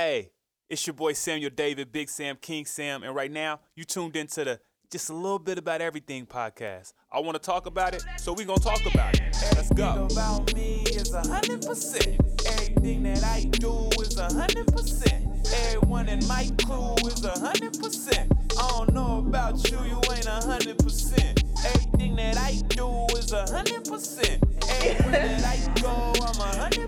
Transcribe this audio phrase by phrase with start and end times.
[0.00, 0.30] Hey,
[0.70, 4.44] it's your boy Samuel David, Big Sam, King Sam, and right now you tuned into
[4.44, 4.60] the
[4.92, 6.92] Just a Little Bit About Everything podcast.
[7.10, 9.36] I want to talk about it, so we going to talk about it.
[9.56, 10.06] Let's go.
[10.08, 12.46] about me is 100%.
[12.46, 15.52] Everything that I do is 100%.
[15.66, 18.56] Everyone in my crew is 100%.
[18.56, 21.42] I don't know about you, you ain't 100%.
[21.74, 25.10] Everything that I do is 100%.
[25.10, 26.87] That I go, I'm 100%.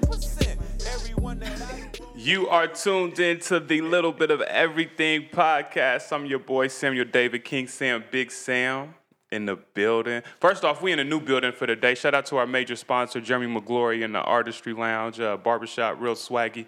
[2.15, 6.13] You are tuned into the Little Bit of Everything podcast.
[6.13, 8.95] I'm your boy Samuel David, King Sam, Big Sam
[9.33, 10.23] in the building.
[10.41, 11.95] First off, we in a new building for the day.
[11.95, 16.15] Shout out to our major sponsor, Jeremy McGlory in the Artistry Lounge, uh, barbershop, real
[16.15, 16.67] swaggy.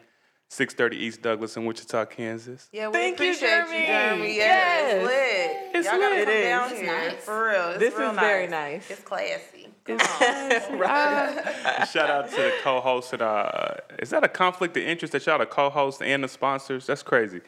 [0.53, 2.69] 630 East Douglas in Wichita, Kansas.
[2.73, 3.87] Yeah, we Thank you, appreciate Jeremy.
[3.87, 4.37] Jeremy.
[4.37, 5.77] Yeah, it's lit.
[5.77, 6.25] It's Y'all gotta lit.
[6.27, 6.79] come It down is.
[6.79, 7.25] here nice.
[7.25, 7.69] for real.
[7.71, 8.91] It's This real is very nice.
[8.91, 9.69] It's classy.
[9.87, 10.79] Come on.
[10.79, 11.87] right.
[11.91, 15.39] Shout out to the co-host and uh, is that a conflict of interest that y'all
[15.39, 16.87] the co-host and the sponsors?
[16.87, 17.41] That's crazy.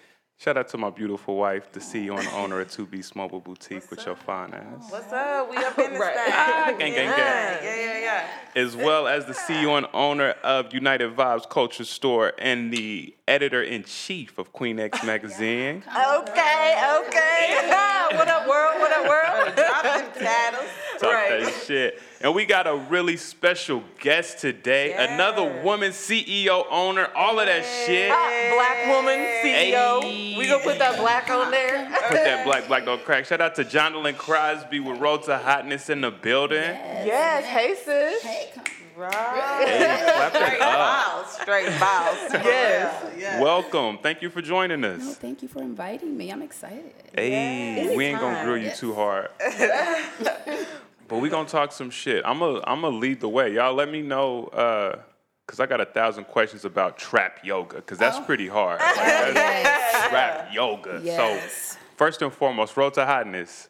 [0.45, 4.05] Shout out to my beautiful wife, the CEO and owner of 2B Mobile Boutique with
[4.05, 4.91] your fine ass.
[4.91, 5.51] What's up?
[5.51, 6.15] We up in this Right.
[6.19, 7.65] Ah, gang, gang, yeah, gang.
[7.65, 8.63] yeah, yeah, yeah.
[8.63, 14.37] As well as the CEO and owner of United Vybez Culture Store and the editor-in-chief
[14.37, 15.83] of Queen X Magazine.
[15.89, 17.71] Okay, okay.
[18.13, 18.81] what up, world?
[18.81, 19.57] What up, world?
[19.57, 20.71] Drop them titles.
[21.05, 21.41] Talk Right.
[21.45, 22.03] that shit.
[22.21, 24.93] And we got a really special guest today.
[24.95, 28.09] Another woman CEO, owner, all of that shit.
[28.09, 30.03] Black woman CEO.
[30.03, 30.35] Hey.
[30.39, 31.85] We gonna put that black on there.
[32.09, 33.27] Put that black, black don't crack.
[33.27, 36.59] Shout out to Jondalyn Crosby with Road to Hauteness in the building.
[36.63, 37.45] Yes.
[37.45, 38.23] Hey, sis.
[38.23, 38.65] Hey, come
[38.97, 39.11] Right.
[39.13, 41.29] Clap it Straight up.
[41.29, 42.17] Straight balls.
[42.45, 43.05] Yes.
[43.19, 43.41] Yeah.
[43.43, 43.99] Welcome.
[43.99, 45.17] Thank you for joining No, us.
[45.17, 46.31] thank you for inviting me.
[46.31, 46.95] I'm excited.
[47.13, 48.79] Hey, we ain't gonna grill you Yes.
[48.79, 49.31] too hard.
[51.09, 52.23] but we gonna talk some shit.
[52.25, 53.55] I'm gonna I'm gonna lead the way.
[53.55, 54.99] Y'all let me know uh
[55.47, 58.81] cause I got a thousand questions about trap yoga, cause that's pretty hard.
[58.97, 61.01] Like, that's trap yoga.
[61.03, 61.73] Yes.
[61.73, 63.69] So first and foremost, Road to Hauteness.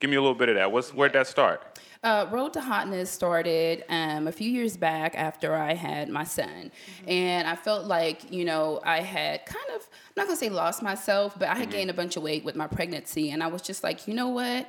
[0.00, 0.72] Give me a little bit of that.
[0.72, 1.62] What's where'd that start?
[2.04, 6.72] Uh, Road to Hauteness started um, a few years back after I had my son.
[7.06, 10.82] And I felt like, you know, I had kind of, I'm not gonna say lost
[10.82, 13.30] myself, but I had gained a bunch of weight with my pregnancy.
[13.30, 14.68] And I was just like, you know what?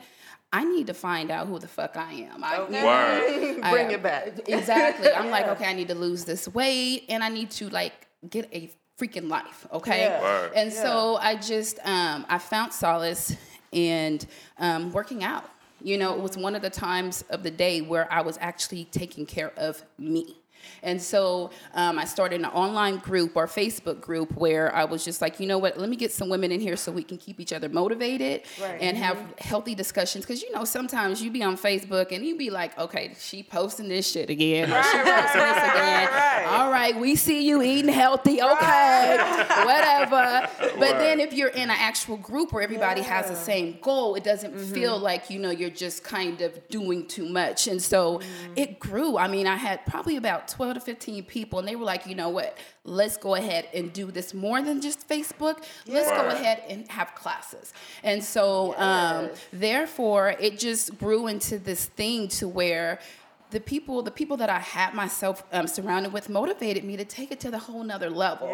[0.54, 2.44] I need to find out who the fuck I am.
[2.44, 3.60] I, you know, Word.
[3.64, 4.48] I- Bring it back.
[4.48, 5.12] Exactly.
[5.12, 8.48] I'm like, okay, I need to lose this weight and I need to like get
[8.54, 9.66] a freaking life.
[9.74, 10.02] Okay.
[10.02, 10.22] Yeah.
[10.22, 10.52] Word.
[10.56, 13.36] And so I just um, I found solace
[13.72, 14.20] in
[14.60, 15.50] um, working out.
[15.82, 18.86] You know, it was one of the times of the day where I was actually
[18.86, 20.38] taking care of me.
[20.82, 25.22] And so um, I started an online group or Facebook group where I was just
[25.22, 27.40] like, you know what, let me get some women in here so we can keep
[27.40, 28.82] each other motivated Right.
[28.82, 29.32] and have mm-hmm.
[29.38, 30.26] healthy discussions.
[30.26, 33.88] Because, you know, sometimes you be on Facebook and you be like, okay, she posting
[33.88, 34.72] this shit again.
[34.72, 36.10] Or she posting this again.
[36.10, 36.46] right.
[36.48, 38.42] All right, we see you eating healthy.
[38.42, 39.18] Okay,
[39.66, 40.50] whatever.
[40.60, 41.00] But Word.
[41.00, 44.54] then if you're in an actual group where everybody has the same goal, it doesn't
[44.54, 44.74] mm-hmm.
[44.74, 47.68] feel like you know you're just kind of doing too much.
[47.68, 48.54] And so mm-hmm.
[48.56, 49.18] it grew.
[49.18, 52.16] I mean, I had probably about 12 to 15 people, and they were like, you
[52.16, 52.58] know what?
[52.86, 55.64] Let's go ahead and do this more than just Facebook.
[55.88, 57.74] Let's go ahead and have classes.
[58.04, 63.00] And so, um, therefore, it just grew into this thing to where
[63.50, 67.32] the people the people that i had myself um, surrounded with motivated me to take
[67.32, 68.48] it to the whole nother level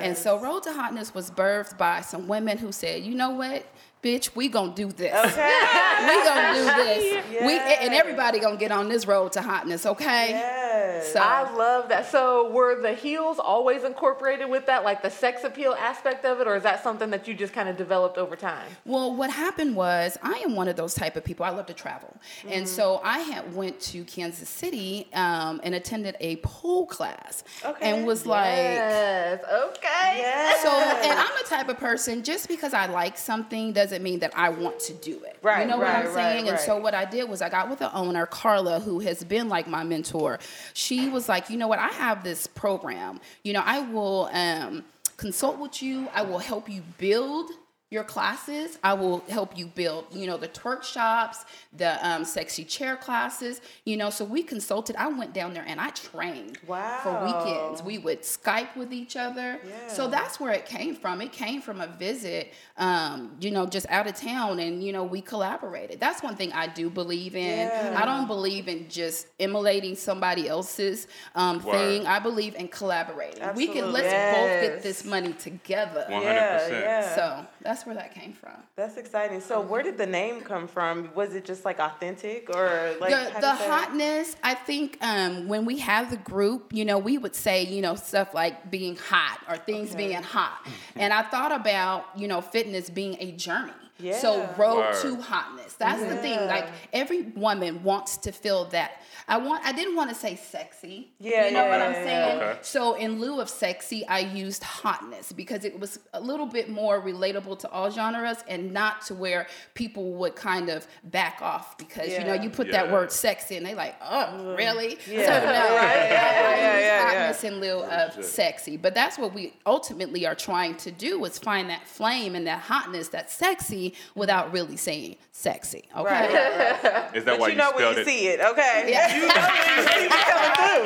[0.00, 3.66] and so road to hauteness was birthed by some women who said you know what
[4.02, 8.88] bitch we gonna do this we gonna do this we and everybody gonna get on
[8.88, 11.12] this road to hauteness okay Yes.
[11.12, 12.10] so I love that.
[12.10, 16.46] So were the heels always incorporated with that, like the sex appeal aspect of it,
[16.46, 18.66] or is that something that you just kind of developed over time?
[18.84, 21.44] Well, what happened was I am one of those type of people.
[21.44, 22.14] I love to travel,
[22.48, 27.42] and so I had went to Kansas City um, and attended a pole class,
[27.80, 29.40] and was like, yes.
[29.42, 30.14] Okay.
[30.18, 30.62] Yes.
[30.62, 34.32] So, and I'm the type of person, just because I like something doesn't mean that
[34.36, 35.38] I want to do it.
[35.42, 36.48] Right, You know what I'm right, saying?
[36.48, 39.48] And so, what I did was I got with the owner, Carla, who has been
[39.48, 40.38] like my mentor.
[40.74, 41.78] She was like, you know what?
[41.78, 43.20] I have this program.
[43.44, 44.84] You know, I will um,
[45.16, 47.50] consult with you, I will help you build
[47.88, 48.78] your classes.
[48.82, 53.60] I will help you build, you know, the twerk shops, the um, sexy chair classes,
[53.84, 54.10] you know.
[54.10, 54.96] So we consulted.
[54.96, 56.98] I went down there and I trained wow.
[57.02, 57.84] for weekends.
[57.84, 59.60] We would Skype with each other.
[59.64, 59.88] Yeah.
[59.88, 61.20] So that's where it came from.
[61.20, 65.04] It came from a visit, um, you know, just out of town, and you know,
[65.04, 66.00] we collaborated.
[66.00, 67.68] That's one thing I do believe in.
[67.68, 67.96] Yeah.
[67.96, 71.06] I don't believe in just emulating somebody else's
[71.36, 72.04] um, thing.
[72.04, 73.44] I believe in collaborating.
[73.54, 74.68] We can let's Absolutely.
[74.68, 76.04] both get this money together.
[76.10, 76.22] 100%.
[76.22, 77.14] Yeah, yeah.
[77.14, 78.52] So that's that's where that came from.
[78.74, 79.40] That's exciting.
[79.42, 81.10] So where did the name come from?
[81.14, 85.78] Was it just like authentic or like the, the hotness i think um, when we
[85.78, 89.56] have the group you know we would say you know stuff like being hot or
[89.56, 90.08] things Okay.
[90.08, 90.58] being hot
[90.96, 94.18] and i thought about you know fitness being a journey Yeah.
[94.18, 95.02] so road Word.
[95.02, 99.72] to hotness that's the thing like every woman wants to feel that i want i
[99.72, 102.38] didn't want to say sexy Yeah, you know yeah, what i'm yeah, saying.
[102.42, 102.58] Okay.
[102.62, 107.00] so in lieu of sexy i used hotness because it was a little bit more
[107.00, 112.10] relatable to all genres and not to where people would kind of back off because
[112.12, 114.56] you know you put that word sexy and they like, oh, mm.
[114.56, 114.98] really?
[115.08, 115.26] Yeah.
[115.40, 117.18] So no, Yeah, I- yeah, I yeah, use yeah, yeah.
[117.28, 118.76] hotness in lieu of sexy.
[118.76, 122.60] But that's what we ultimately are trying to do is find that flame and that
[122.60, 125.84] hotness that's sexy without really saying sexy.
[125.96, 126.04] Okay.
[126.04, 127.16] Right, right, right.
[127.16, 128.06] Is that But why you know when spelled you it?
[128.06, 128.86] see it, okay?
[128.88, 129.15] Yeah.
[129.22, 130.84] You know when you see it coming through.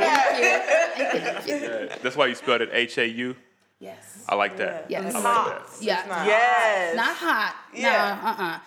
[1.11, 1.55] Thank you.
[1.57, 3.37] Yeah, That's why you spelled it H A U.
[3.81, 4.25] Yes.
[4.29, 4.87] I like that.
[4.91, 5.01] Yeah.
[5.01, 5.15] I Yes.
[5.15, 5.67] like Hot.
[5.69, 5.83] that.
[5.83, 6.05] Yeah.
[6.09, 6.97] not- Yes.
[6.97, 7.55] Not hot.
[7.75, 8.19] Yeah.
[8.23, 8.59] No, uh-uh.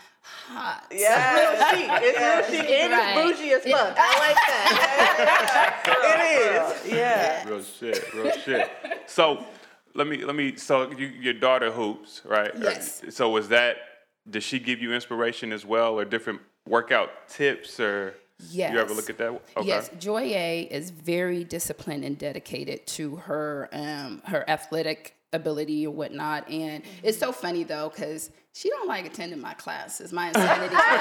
[0.48, 0.86] Hot.
[0.92, 1.76] Yes.
[1.78, 1.90] chic.
[2.04, 3.18] It's real chic and Right.
[3.30, 3.96] it's bougie as fuck.
[3.98, 5.84] I like that.
[6.84, 6.94] It is.
[6.94, 7.48] Yeah.
[7.48, 8.14] Real shit.
[8.14, 8.72] Real shit.
[9.06, 9.46] So
[9.94, 10.56] let me let me.
[10.56, 12.52] So you, your daughter hoops, right?
[12.60, 13.04] Yes.
[13.10, 13.78] So was that?
[14.30, 18.16] Did she give you inspiration as well, or different workout tips, or
[18.52, 18.74] Yes.
[18.74, 19.30] you ever look at that?
[19.58, 19.68] Okay.
[19.68, 25.94] Yes, Joy A is very disciplined and dedicated to her um, her athletic ability or
[25.94, 26.50] whatnot.
[26.50, 31.00] And it's so funny though because she don't like attending my classes, my insanity classes.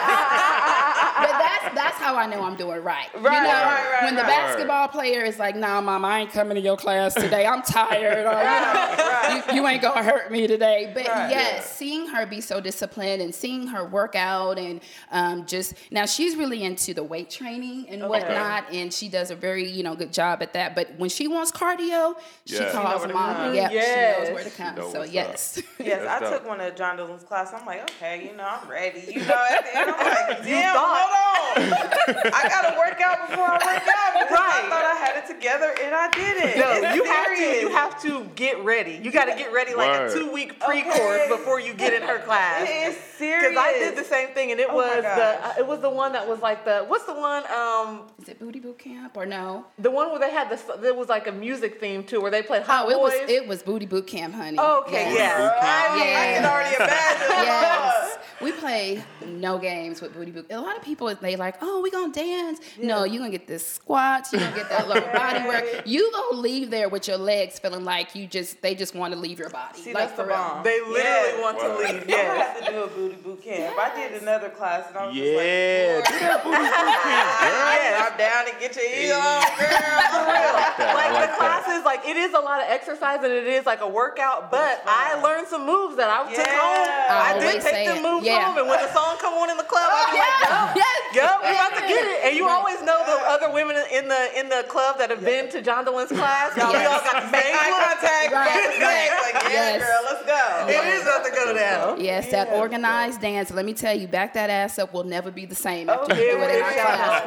[1.19, 3.09] But that's that's how I know I'm doing right.
[3.15, 4.29] you know, Right, right, right, when the right.
[4.29, 7.45] basketball player is like, "Nah, mom, I ain't coming to your class today.
[7.47, 10.91] I'm tired," or you know, you, you ain't gonna hurt me today.
[10.95, 11.31] But Right.
[11.31, 11.61] yes, Yeah.
[11.63, 14.81] seeing her be so disciplined and seeing her work out and
[15.11, 19.37] um, just now she's really into the weight training and whatnot, and she does a
[19.37, 20.75] very you know good job at that.
[20.75, 22.17] But when she wants cardio,
[22.47, 22.67] she Yeah.
[22.71, 23.37] She calls where to mom.
[23.37, 23.55] come.
[23.55, 24.75] Yep, she knows where to come.
[24.77, 25.15] know So what's up.
[25.15, 26.39] yes, Yes, That's I dope.
[26.41, 27.53] took one of Jondalyn's class.
[27.53, 29.01] I'm like, okay, you know, I'm ready.
[29.13, 31.13] You know, at the end, I'm like, damn, hold on.
[32.33, 34.69] I gotta work out before I work out because I Right.
[34.71, 36.59] thought I had it together and I didn't.
[36.59, 37.61] No, It's you have to.
[37.61, 39.01] You have to get ready.
[39.03, 40.11] You got to get ready like Word.
[40.11, 41.27] a two week pre course Okay.
[41.29, 42.69] before you get in her class.
[42.69, 43.51] It is serious.
[43.51, 45.91] Because I did the same thing, and it Oh was the uh, it was the
[45.91, 49.27] one that was like the what's the one um is it booty boot camp or
[49.27, 49.65] no?
[49.79, 52.43] the one where they had this there was like a music theme too where they
[52.43, 54.59] played Hot Oh, it was it was booty boot camp, honey.
[54.59, 55.17] okay, Yes.
[55.19, 55.39] yeah.
[55.39, 56.35] Girl, I, mean, I Yeah.
[56.35, 57.29] can already imagine.
[57.45, 60.47] Yes, we play no games with booty boot.
[60.51, 62.61] A lot of people they like, oh, we gonna dance.
[62.81, 64.33] No, you gonna get this squats.
[64.33, 65.65] You gonna get that lower body work.
[65.87, 69.19] You gonna leave there with your legs feeling like you just they just want to
[69.19, 69.75] leave your body.
[69.81, 70.37] See, like that's the for real.
[70.39, 70.63] bomb.
[70.63, 71.41] They literally Yeah.
[71.43, 71.79] want to Wow.
[71.79, 72.03] leave.
[72.03, 72.47] I Yes.
[72.47, 73.75] have to do a booty boot camp.
[73.79, 76.01] I did another class and I was Yeah.
[76.01, 77.03] just Do that booty boot camp,
[77.43, 77.67] girl.
[77.67, 79.99] like, yeah, I'm down to get your heel on, girl.
[80.13, 80.55] For real.
[80.55, 80.77] that.
[80.79, 83.67] I Like like the classes, like it is a lot of exercise and it is
[83.67, 86.61] like a workout, but I learned some moves that I took Yeah.
[86.61, 86.89] home.
[87.11, 88.45] I, I did take say them moves Yeah.
[88.47, 90.73] home, and when the song come on in the club, I was like, Yeah.
[90.77, 90.99] Yes.
[91.13, 92.19] Yup, we about to get it.
[92.25, 95.49] And you always know the other women in the in the club that have been
[95.51, 96.57] to Jondalyn's class.
[96.57, 96.89] Y'all, we Yes.
[96.89, 98.79] all got the Make same eye contact, Right.
[98.93, 99.33] Right.
[99.35, 99.83] Like, yeah, Yes.
[99.83, 100.67] girl, let's go.
[100.69, 102.01] It is about to go down.
[102.01, 102.55] Yes, that Yeah.
[102.61, 103.51] organized dance.
[103.51, 106.27] Let me tell you, back that ass up will never be the same after Okay,
[106.27, 107.23] you do it in our class.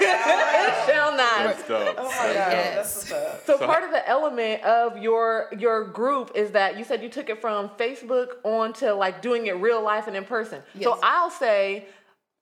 [0.00, 1.56] It shall not.
[1.68, 3.04] Oh my God, Yes.
[3.04, 3.46] that's.
[3.46, 7.28] So part of the element of your your group is that you said you took
[7.28, 10.62] it from Facebook on to like doing it real life and in person.
[10.82, 11.86] So I'll say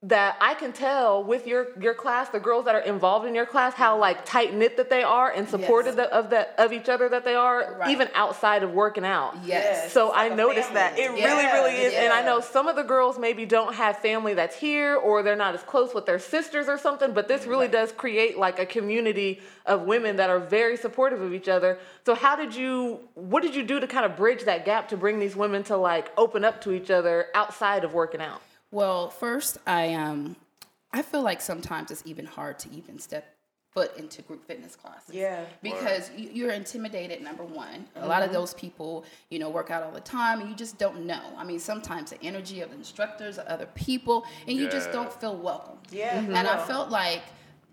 [0.04, 3.46] that I can tell with your your class, the girls that are involved in your
[3.46, 6.08] class, how like tight knit that they are and supportive Yes.
[6.12, 7.90] of that of each other that they are, Right.
[7.90, 9.34] even outside of working out.
[9.44, 9.92] Yes.
[9.92, 11.24] So It's I like a noticed that it family.
[11.24, 14.54] really, really is, and I know some of the girls maybe don't have family that's
[14.54, 17.12] here, or they're not as close with their sisters or something.
[17.12, 21.34] But this really does create like a community of women that are very supportive of
[21.34, 21.76] each other.
[22.06, 23.00] So how did you?
[23.14, 25.76] What did you do to kind of bridge that gap to bring these women to
[25.76, 28.40] like open up to each other outside of working out?
[28.70, 30.36] Well, first, I um,
[30.92, 33.34] I feel like sometimes it's even hard to even step
[33.72, 35.14] foot into group fitness classes.
[35.14, 35.44] Yeah.
[35.62, 37.20] Because you- you're intimidated.
[37.22, 38.28] Number one, a lot Mm-hmm.
[38.28, 41.20] of those people, you know, work out all the time, and you just don't know.
[41.36, 45.36] I mean, sometimes the energy of the instructors, other people, and you just don't feel
[45.36, 45.78] welcome.
[45.90, 47.22] Yeah, And I felt like.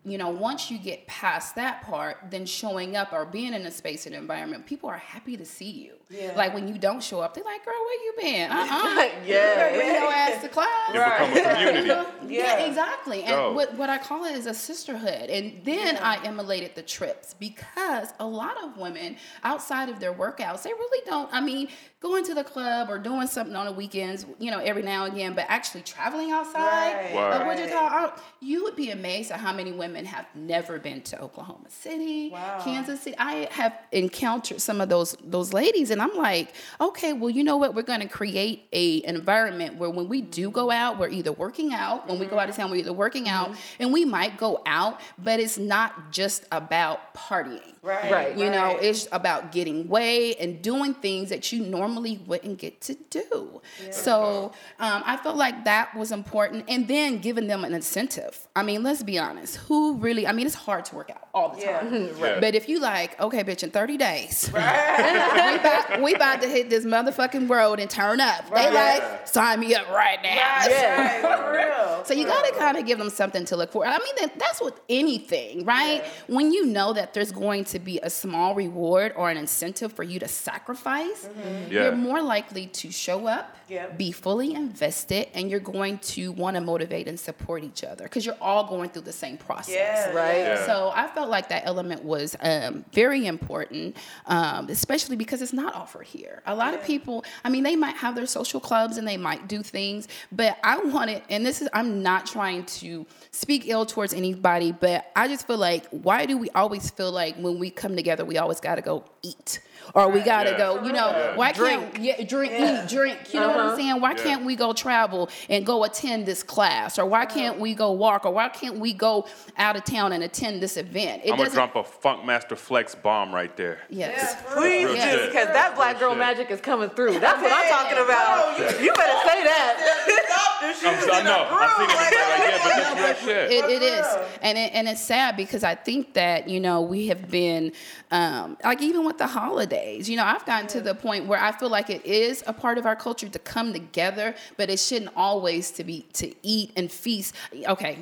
[0.08, 3.72] You know, once you get past that part, then showing up or being in a
[3.72, 5.94] space and environment, people are happy to see you.
[6.12, 6.32] Yeah.
[6.38, 8.52] Like when you don't show up, they're like, "Girl, where you been?
[8.52, 9.10] Uh-uh.
[9.26, 9.74] Yeah.
[9.76, 12.10] Bring your ass to class." It become a community.
[12.30, 12.66] Yeah, Yeah.
[12.66, 13.24] exactly.
[13.24, 13.56] And Dope.
[13.56, 15.30] what, what I call it is a sisterhood.
[15.30, 20.64] And then I emulated the trips because a lot of women outside of their workouts,
[20.64, 21.70] they really don't, I mean,
[22.02, 25.14] going to the club or doing something on the weekends, you know, every now and
[25.14, 27.14] again, but actually traveling outside Right.
[27.16, 27.42] Wow.
[27.42, 31.00] of Wichita, I- you would be amazed at how many women women have never been
[31.00, 32.60] to Oklahoma City, Wow.
[32.64, 33.16] Kansas City.
[33.20, 37.56] I have encountered some of those those ladies, and I'm like, okay, well, you know
[37.58, 37.76] what?
[37.76, 41.32] We're going to create a an environment where when we do go out, we're either
[41.32, 42.08] working out.
[42.10, 45.00] When we go out of town, we're either working out, and we might go out,
[45.18, 47.62] but it's not just about partying.
[47.82, 48.12] Right.
[48.12, 48.38] Right.
[48.38, 52.96] You know, it's about getting weight and doing things that you normally wouldn't get to
[53.12, 53.62] do.
[53.92, 56.66] So um, I felt like that was important.
[56.68, 58.48] And then giving them an incentive.
[58.56, 59.58] I mean, let's be honest.
[59.58, 61.80] Who really, I mean, it's hard to work out all the Yeah.
[61.82, 62.10] time.
[62.20, 62.40] Right.
[62.42, 66.70] But if you like, okay, bitch, in 30 days, we, about, we about to hit
[66.70, 68.48] this motherfucking road and turn up.
[68.50, 68.74] They Right.
[69.02, 70.30] like, sign me up right now.
[70.60, 71.22] Right, Yeah.
[71.28, 72.06] right, for real.
[72.06, 73.86] So you got to kind of give them something to look for.
[73.86, 76.04] I mean, that, that's with anything, right?
[76.28, 80.04] When you know that there's going to be a small reward or an incentive for
[80.04, 81.72] you to sacrifice, mm-hmm.
[81.74, 81.84] Yeah.
[81.84, 83.98] you're more likely to show up, Yep.
[83.98, 88.24] be fully invested, and you're going to want to motivate and support each other because
[88.24, 89.74] you're all going through the same process.
[89.74, 90.12] Yeah.
[90.14, 90.38] Right.
[90.38, 90.66] Yeah.
[90.68, 95.74] So I felt like that element was um, very important, um, especially because it's not
[95.76, 96.42] offered here.
[96.46, 99.48] A lot of people, I mean, they might have their social clubs and they might
[99.48, 104.14] do things, but I wanted, and this is, I'm not trying to speak ill towards
[104.14, 107.96] anybody, but I just feel like, why do we always feel like when we come
[107.96, 109.60] together, we always got to go eat?
[109.94, 110.58] Or we gotta Yeah.
[110.58, 111.36] go, you know, Yeah.
[111.36, 113.34] why can't yeah, drink, eat, drink?
[113.34, 114.02] You know what I'm saying?
[114.02, 114.24] Why Yeah.
[114.24, 117.00] can't we go travel and go attend this class?
[117.00, 118.26] Or why can't we go walk?
[118.26, 119.26] Or why can't we go
[119.58, 121.22] out of town and attend this event?
[121.24, 123.80] It I'm gonna doesn't- drop a Funkmaster Flex bomb right there.
[123.90, 124.36] Yes.
[124.54, 126.20] Please, Real just because that black girl shit.
[126.20, 127.20] magic is coming through.
[127.20, 128.60] That's what I'm talking about.
[128.82, 130.32] You better say that.
[130.66, 131.48] I'm, I know.
[131.50, 133.52] I'm thinking about it like, yeah, but that's real shit.
[133.52, 134.06] It, it is,
[134.42, 137.72] and it, and it's sad because I think that you know we have been
[138.12, 139.65] um, like even with the holidays.
[139.72, 142.78] You know, I've gotten to the point where I feel like it is a part
[142.78, 146.92] of our culture to come together, but it shouldn't always to be to eat and
[146.92, 147.36] feast.
[147.68, 148.00] Okay,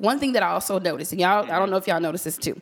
[0.00, 1.70] one thing that I also noticed, and y'all, I don't mm-hmm.
[1.70, 2.60] know if y'all noticed this too,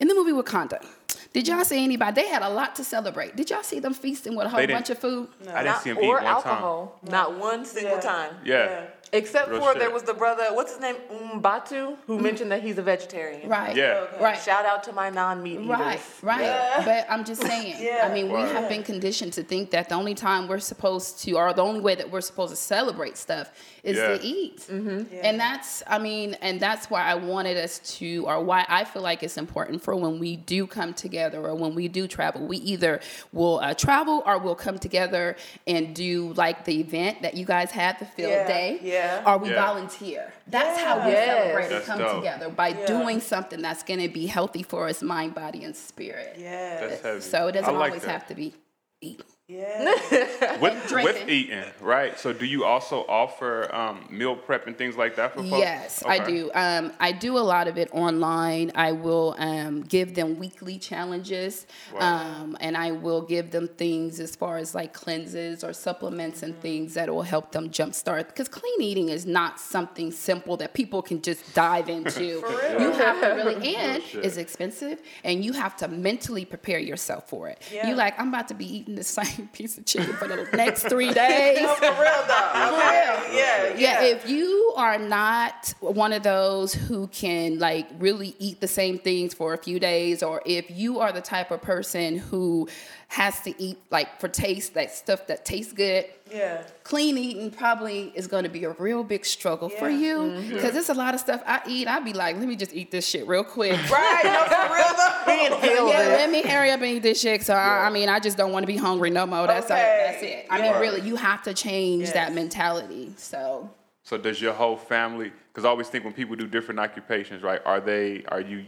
[0.00, 0.84] in the movie Wakanda.
[1.32, 2.22] Did y'all see anybody?
[2.22, 3.36] They had a lot to celebrate.
[3.36, 5.28] Did y'all see them feasting with a whole bunch of food?
[5.52, 6.26] I didn't see him eat or one time.
[6.34, 7.00] alcohol.
[7.02, 8.00] Not one single Yeah.
[8.00, 8.36] time.
[8.44, 8.86] Yeah.
[9.12, 9.78] Except Real for shit.
[9.80, 10.96] there was the brother, what's his name?
[11.10, 13.48] Umbatu, who mentioned that he's a vegetarian.
[13.48, 13.74] Right.
[13.76, 14.04] Yeah.
[14.20, 14.38] Right.
[14.40, 15.66] Shout out to my non-meat eaters.
[15.68, 16.82] Right, right.
[16.84, 17.76] But I'm just saying.
[17.78, 18.08] Yeah.
[18.10, 18.50] I mean, we Right.
[18.52, 21.80] have been conditioned to think that the only time we're supposed to, or the only
[21.80, 23.50] way that we're supposed to celebrate stuff,
[23.82, 24.08] is Yeah.
[24.18, 24.66] to eat.
[24.68, 25.20] Yeah.
[25.22, 29.02] And that's, I mean, and that's why I wanted us to, or why I feel
[29.02, 32.46] like it's important for when we do come together or when we do travel.
[32.46, 33.00] We either
[33.32, 35.36] will uh, travel or we'll come together
[35.66, 38.78] and do like the event that you guys had, the field Yeah, day.
[38.82, 38.97] yeah.
[39.26, 39.66] Or we Yeah.
[39.66, 40.32] volunteer.
[40.46, 41.26] That's how we Yes.
[41.26, 42.16] celebrate and come dope.
[42.16, 42.86] together by Yeah.
[42.86, 46.36] doing something that's going to be healthy for us, mind, body, and spirit.
[46.38, 47.18] Yeah.
[47.20, 48.10] So it doesn't like always that.
[48.10, 48.54] have to be
[49.00, 49.22] eat.
[49.48, 50.58] Yeah.
[50.60, 52.18] with, with eating, right?
[52.18, 55.58] So do you also offer um, meal prep and things like that for folks?
[55.58, 56.50] Yes, I do.
[56.52, 58.72] Um, I do a lot of it online.
[58.74, 61.66] I will um, give them weekly challenges,
[61.98, 66.60] um, and I will give them things as far as like cleanses or supplements and
[66.60, 68.26] things that will help them jumpstart.
[68.26, 72.22] Because clean eating is not something simple that people can just dive into.
[72.22, 74.26] You have to really, and shit.
[74.26, 77.62] it's expensive, and you have to mentally prepare yourself for it.
[77.72, 77.88] Yeah.
[77.88, 79.04] You like, I'm about to be eating the
[79.52, 81.60] piece of chicken for the next three days.
[81.60, 82.76] No, for real though.
[82.78, 82.98] Okay.
[83.36, 83.74] Yeah.
[83.76, 88.98] yeah, if you are not one of those who can like really eat the same
[88.98, 92.68] things for a few days, or if you are the type of person who
[93.08, 96.62] has to eat like for taste, that stuff that tastes good, yeah.
[96.84, 100.52] clean eating probably is going to be a real big struggle for you mm-hmm.
[100.52, 101.88] because there's a lot of stuff I eat.
[101.88, 103.78] I'd be like, let me just eat this shit real quick.
[103.90, 104.20] Right.
[104.24, 105.88] No, for real though.
[105.88, 107.42] Yeah, let me hurry up and eat this shit.
[107.42, 109.46] So I, I mean, I just don't want to be hungry no more.
[109.46, 110.06] That's Okay.
[110.10, 110.46] that's it.
[110.50, 110.72] I Yeah.
[110.72, 112.12] mean, really, you have to change Yes.
[112.12, 113.14] that mentality.
[113.16, 113.70] So
[114.02, 115.32] So does your whole family?
[115.50, 117.62] Because I always think when people do different occupations, right?
[117.64, 118.24] Are they?
[118.28, 118.66] Are you?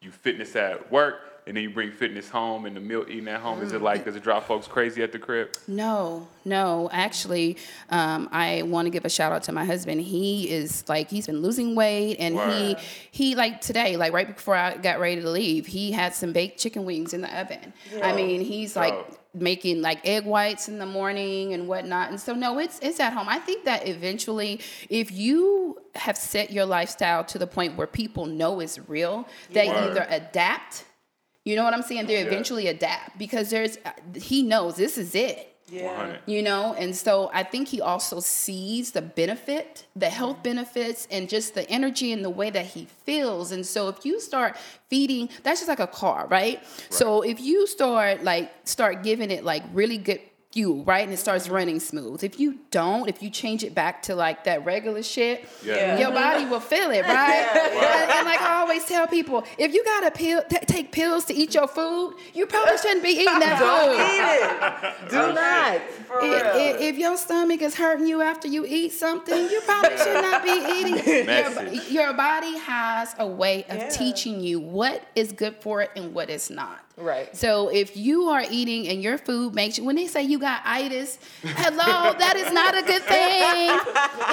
[0.00, 3.40] You fitness at work, and then you bring fitness home, and the meal eating at
[3.40, 3.62] home.
[3.62, 4.04] Is it like?
[4.04, 5.56] Does it drive folks crazy at the crib?
[5.66, 6.90] No, no.
[6.92, 7.56] Actually,
[7.88, 10.02] um, I want to give a shout out to my husband.
[10.02, 12.82] He is like he's been losing weight, and he Word.
[13.10, 16.60] he like today, like right before I got ready to leave, he had some baked
[16.60, 17.72] chicken wings in the oven.
[18.02, 18.94] I mean, he's like
[19.34, 22.10] making like egg whites in the morning and whatnot.
[22.10, 23.28] And so no, it's it's at home.
[23.28, 28.26] I think that eventually, if you have set your lifestyle to the point where people
[28.26, 29.76] know it's real, they Word.
[29.76, 30.84] either adapt.
[31.48, 32.06] You know what I'm saying?
[32.06, 32.26] They Yeah.
[32.30, 35.54] eventually adapt because there's uh, he knows this is it.
[35.70, 36.16] Yeah.
[36.24, 36.74] you know?
[36.78, 40.14] And so i think he also sees the benefit the mm-hmm.
[40.20, 43.52] health benefits and just the energy and the way that he feels.
[43.52, 44.56] And so if you start
[44.88, 46.58] feeding that's just like a car right,
[46.90, 51.04] so if you start like start giving it like really good fuel, right?
[51.04, 52.24] And it starts running smooth.
[52.24, 55.98] If you don't, if you change it back to like that regular shit, Yeah.
[55.98, 57.46] your body will feel it, right?
[57.54, 61.34] And, and like I always tell people, if you gotta pill, t- take pills to
[61.34, 63.58] eat your food, you probably shouldn't be eating that
[65.02, 65.10] food.
[65.10, 65.80] Do not.
[66.06, 66.46] For I- real.
[66.78, 70.42] i- If, your stomach is hurting you after you eat something, you probably should not
[70.42, 71.26] be eating.
[71.26, 71.90] Message.
[71.90, 73.88] Your, your body has a way of Yeah.
[73.90, 76.80] teaching you what is good for it and what is not.
[76.98, 77.34] Right.
[77.36, 80.62] So if you are eating and your food makes you, when they say you got
[80.64, 83.78] itis, hello, that is not a good thing.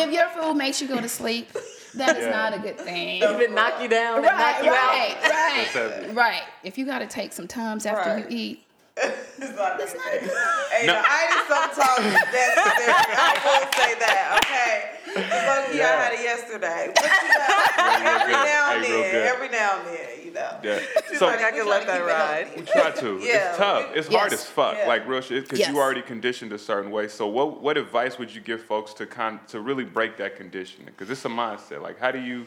[0.04, 1.48] If your food makes you go to sleep,
[1.96, 2.32] that is Yeah.
[2.32, 3.22] not a good thing.
[3.24, 5.30] Even knock you down and knock Right, you right, out.
[5.30, 6.14] right, heavy.
[6.14, 6.44] right.
[6.64, 8.32] If you got to take some times after Right.
[8.32, 8.62] you eat,
[8.98, 10.02] It's not that's good.
[10.04, 10.38] not a good
[10.72, 10.94] Hey, No.
[10.94, 12.94] the itis sometimes is necessary.
[13.16, 14.92] I will say that, okay?
[15.16, 16.92] Low-key, I had it yesterday.
[16.96, 20.60] But you know, every now and then, every now and then, you know.
[20.64, 20.80] Yeah.
[21.10, 22.56] She's So like, I can let that ride.
[22.56, 23.20] we try to.
[23.22, 23.50] Yeah.
[23.50, 23.90] It's tough.
[23.96, 24.76] It's hard as fuck.
[24.78, 24.88] Yeah.
[24.88, 25.70] Like real shit, because Yes.
[25.70, 27.08] you already conditioned a certain way.
[27.08, 30.88] So what what advice would you give folks to kind to really break that conditioning?
[30.88, 31.82] Because it's a mindset.
[31.82, 32.46] Like how do you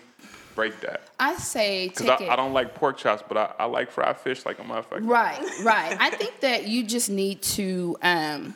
[0.55, 1.03] break that?
[1.21, 2.29] I say Because I.
[2.33, 5.07] I don't like pork chops, but I, I like fried fish like a motherfucker.
[5.09, 5.97] Right, right.
[6.01, 8.55] I think that you just need to um,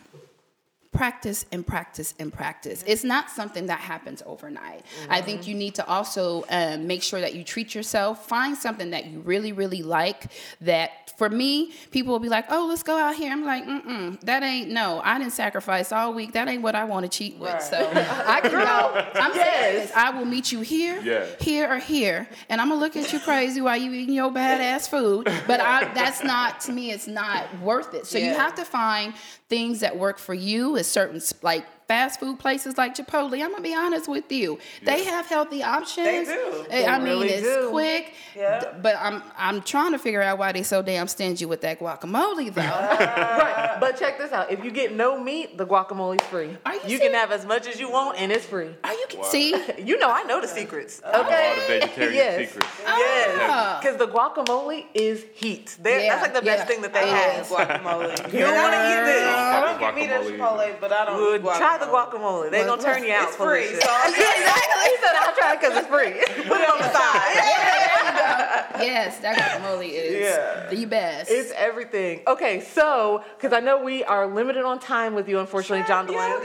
[0.93, 2.85] practice and practice and practice.
[2.87, 4.85] It's not something that happens overnight.
[5.09, 8.29] I think you need to also um, make sure that you treat yourself.
[8.29, 10.27] Find something that you really, really like.
[10.61, 14.21] That for me, people will be like, "Oh, let's go out here." I'm like, "Mm-mm,
[14.23, 15.01] that ain't no.
[15.05, 16.33] I didn't sacrifice all week.
[16.33, 17.63] That ain't what I want to cheat with." Right.
[17.63, 17.79] So
[18.27, 19.21] I can go.
[19.21, 19.91] I'm serious.
[19.95, 21.27] I will meet you here, Yeah.
[21.41, 24.89] here, or here, and I'm gonna look at you crazy while you eating your badass
[24.89, 25.25] food.
[25.47, 26.91] But I, that's not to me.
[26.93, 28.07] It's not worth it.
[28.07, 29.15] So you have to find
[29.49, 30.77] things that work for you.
[30.83, 33.35] Is certain like fast food places like Chipotle.
[33.45, 34.59] I'm gonna be honest with you.
[34.83, 36.07] They have healthy options.
[36.07, 36.65] They do.
[36.71, 37.69] Eh, I mean, really it's do.
[37.71, 38.15] quick.
[38.35, 38.73] Yeah.
[38.81, 42.49] But I'm I'm trying to figure out why they so damn stingy with that guacamole
[42.55, 42.63] though.
[43.43, 43.77] Right.
[43.79, 44.51] But check this out.
[44.51, 46.57] If you get no meat, the guacamole's free.
[46.65, 48.71] Are you You can have as much as you want and it's free.
[48.85, 49.49] Are you see?
[49.93, 51.03] You know I know the secrets.
[51.05, 51.31] All the
[51.69, 52.33] vegetarian Yes.
[52.49, 52.69] secrets.
[52.81, 53.39] Yes.
[53.51, 53.79] Ah.
[53.83, 55.77] Because the guacamole is heat.
[55.85, 56.65] Yeah, That's like the best yeah.
[56.71, 57.47] thing that they It have.
[57.47, 58.11] guacamole.
[58.33, 59.25] You don't want to eat this.
[59.29, 60.39] I don't get meat at guacamole.
[60.39, 61.41] Chipotle, but I don't Good.
[61.41, 61.59] eat guacamole.
[61.59, 62.51] Try the guacamole.
[62.51, 63.91] They're gonna turn you out It's for free, this so shit.
[63.91, 64.91] I'll exactly.
[64.91, 66.45] He said I'll try it because it's free.
[66.49, 68.83] Put it on the side.
[68.83, 70.69] yes, that guacamole is Yeah.
[70.71, 71.31] the best.
[71.31, 72.21] It's everything.
[72.27, 76.43] Okay, so because I know we are limited on time with you, unfortunately, Jondalyn.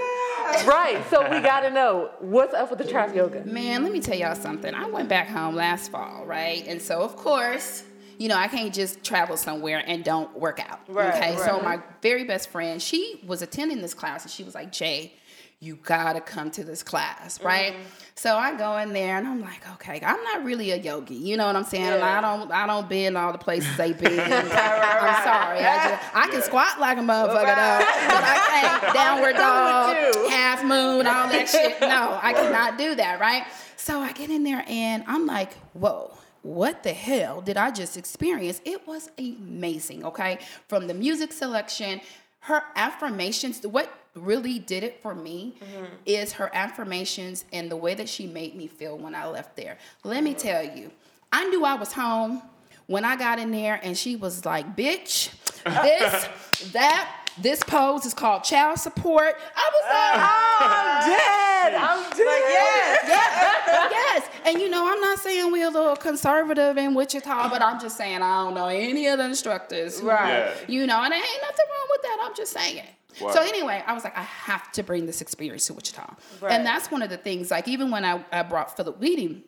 [0.65, 1.03] Right.
[1.09, 3.43] So we gotta know what's up with the trap yoga.
[3.45, 4.73] Man, let me tell y'all something.
[4.73, 6.65] I went back home last fall, right?
[6.67, 7.83] And so, of course,
[8.17, 10.79] you know, I can't just travel somewhere and don't work out.
[10.87, 11.37] Right, okay.
[11.37, 15.13] So, my very best friend, she was attending this class and she was like, Jay,
[15.59, 17.73] you gotta come to this class, right?
[17.73, 17.81] Mm-hmm.
[18.13, 21.35] So I go in there and I'm like, okay, I'm not really a yogi, you
[21.35, 21.83] know what I'm saying?
[21.83, 22.17] Yeah.
[22.17, 24.05] I don't, I don't be in all the places they be.
[24.05, 29.35] I'm sorry, I just, I can squat like a motherfucker though, but I can't downward
[29.35, 31.81] dog, half moon, all that shit.
[31.81, 33.43] No, I cannot do that, right?
[33.77, 36.13] So I get in there and I'm like, whoa.
[36.43, 38.61] What the hell did I just experience?
[38.63, 40.39] It was amazing, okay?
[40.69, 41.99] From the music selection,
[42.41, 45.85] her affirmations, what really did it for me mm-hmm.
[46.05, 49.77] is her affirmations and the way that she made me feel when I left there.
[50.03, 50.91] Let me tell you,
[51.31, 52.41] I knew I was home
[52.87, 55.31] when I got in there and she was like, bitch,
[55.63, 59.35] this, that, this pose is called child support.
[59.55, 61.75] I was like, Oh, I'm dead.
[61.75, 62.25] I'm dead.
[62.25, 63.05] Like, yes.
[63.07, 64.29] yes, yes.
[64.45, 67.97] And you know, I'm not saying we're a little conservative in Wichita, but I'm just
[67.97, 70.01] saying I don't know any of the instructors.
[70.01, 70.29] Right.
[70.29, 70.53] Yeah.
[70.67, 72.17] You know, and there ain't nothing wrong with that.
[72.23, 72.85] I'm just saying.
[73.21, 73.31] Wow.
[73.31, 76.15] So anyway, I was like, I have to bring this experience to Wichita.
[76.41, 76.51] Right.
[76.51, 79.43] And that's one of the things, like even when I, I brought Philip Weeding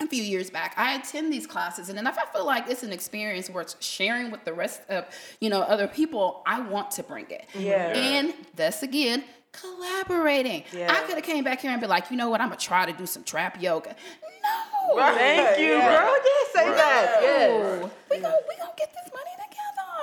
[0.00, 2.84] a few years back, I attend these classes, and then if I feel like it's
[2.84, 5.06] an experience worth sharing with the rest of,
[5.40, 7.46] you know, other people, I want to bring it.
[7.52, 7.60] Mm-hmm.
[7.66, 7.92] Yeah.
[7.96, 10.64] And that's again collaborating.
[10.72, 10.92] Yeah.
[10.92, 12.86] I could have came back here and be like, you know what, I'm gonna try
[12.86, 13.96] to do some trap yoga.
[14.88, 14.96] No.
[14.96, 15.14] Right.
[15.16, 15.98] Thank you, Yeah.
[15.98, 16.14] girl.
[16.24, 17.18] Yes, say that.
[17.20, 17.50] Yes.
[17.50, 17.90] No.
[18.10, 18.97] We gonna we gonna get this money together.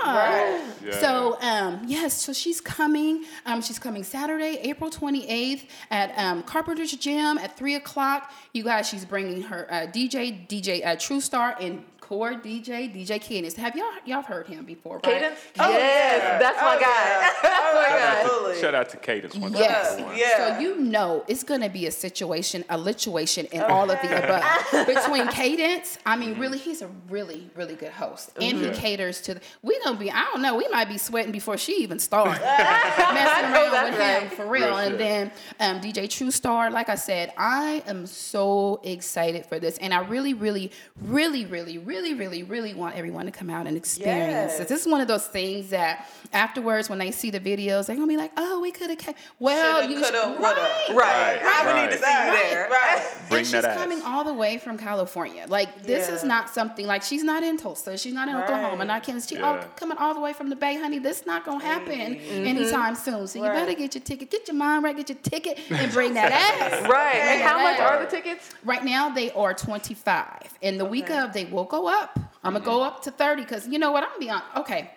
[0.05, 0.61] Right.
[0.85, 0.99] Yeah.
[0.99, 3.25] So um, yes, so she's coming.
[3.45, 8.31] Um, she's coming Saturday, April 28th at um, Carpenter's Gym at three o'clock.
[8.53, 13.19] You guys, she's bringing her uh, DJ, DJ uh, True Star, and core DJ, DJ
[13.19, 13.55] Cadence.
[13.55, 14.95] Have y'all y'all heard him before?
[14.97, 15.03] Right?
[15.03, 15.39] Cadence?
[15.59, 16.37] Oh, yes, yeah.
[16.39, 16.85] that's my Oh, guy.
[16.85, 17.31] yeah.
[17.41, 17.95] That's my Oh, guy.
[17.95, 19.35] Shout out to, shout out to Cadence.
[19.35, 19.95] One Yes.
[19.97, 20.15] time.
[20.15, 20.37] Yeah.
[20.55, 24.43] So you know it's gonna be a situation, a lituation, and all of the above.
[24.87, 29.33] Between Cadence, I mean, really, he's a really, really good host, and he caters to.
[29.35, 32.39] The, we gonna be, I don't know, we might be sweating before she even starts
[32.39, 34.21] messing around with right.
[34.23, 34.67] him for real.
[34.67, 34.99] Real and shit.
[34.99, 39.91] then um, DJ True Star, like I said, I am so excited for this, and
[39.91, 43.77] I really, really, really, really, really really, really, really want everyone to come out and
[43.77, 44.57] experience Yes.
[44.57, 44.67] this.
[44.67, 48.07] This is one of those things that afterwards, when they see the videos, they're gonna
[48.07, 50.69] be like, "Oh, we could have came." Well, Shoulda, you coulda, should- woulda.
[50.89, 50.95] right.
[50.95, 51.41] Right.
[51.43, 52.49] I would need to see Right.
[52.49, 52.67] there.
[52.69, 53.01] Right.
[53.29, 53.77] Bring and she's that ass.
[53.77, 55.45] coming all the way from California.
[55.47, 59.03] Like this is not something like she's not in Tulsa, she's not in Oklahoma, not
[59.03, 59.27] Kansas.
[59.29, 59.63] She all Yeah.
[59.75, 60.99] coming all the way from the Bay, honey.
[60.99, 62.45] This not gonna happen mm-hmm.
[62.45, 63.27] anytime soon.
[63.27, 66.13] So you better get your ticket, get your mind right, get your ticket, and bring
[66.15, 66.31] that
[66.61, 66.87] ass.
[66.89, 67.15] Right.
[67.15, 67.93] And how much Right.
[67.93, 68.49] are the tickets?
[68.63, 70.49] Right now they are 25.
[70.61, 72.19] And the week of they will go up.
[72.43, 74.03] I'm gonna go up to 30 because you know what?
[74.03, 74.41] I'm gonna be on.
[74.57, 74.91] Okay,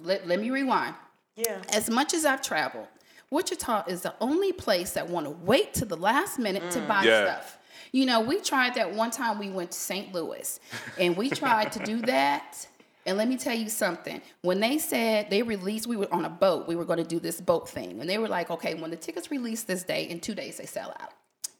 [0.00, 0.94] let, let me rewind.
[1.36, 1.62] Yeah.
[1.72, 2.88] As much as I've traveled,
[3.30, 7.04] Wichita is the only place that want to wait to the last minute to buy
[7.04, 7.24] Yeah.
[7.24, 7.58] stuff.
[7.92, 10.12] You know, we tried that one time we went to St.
[10.12, 10.60] Louis
[10.98, 12.66] and we tried to do that.
[13.06, 14.20] And let me tell you something.
[14.42, 17.18] When they said they released, we were on a boat, we were going to do
[17.18, 18.00] this boat thing.
[18.00, 20.66] And they were like, okay, when the tickets release this day, in two days they
[20.66, 21.10] sell out.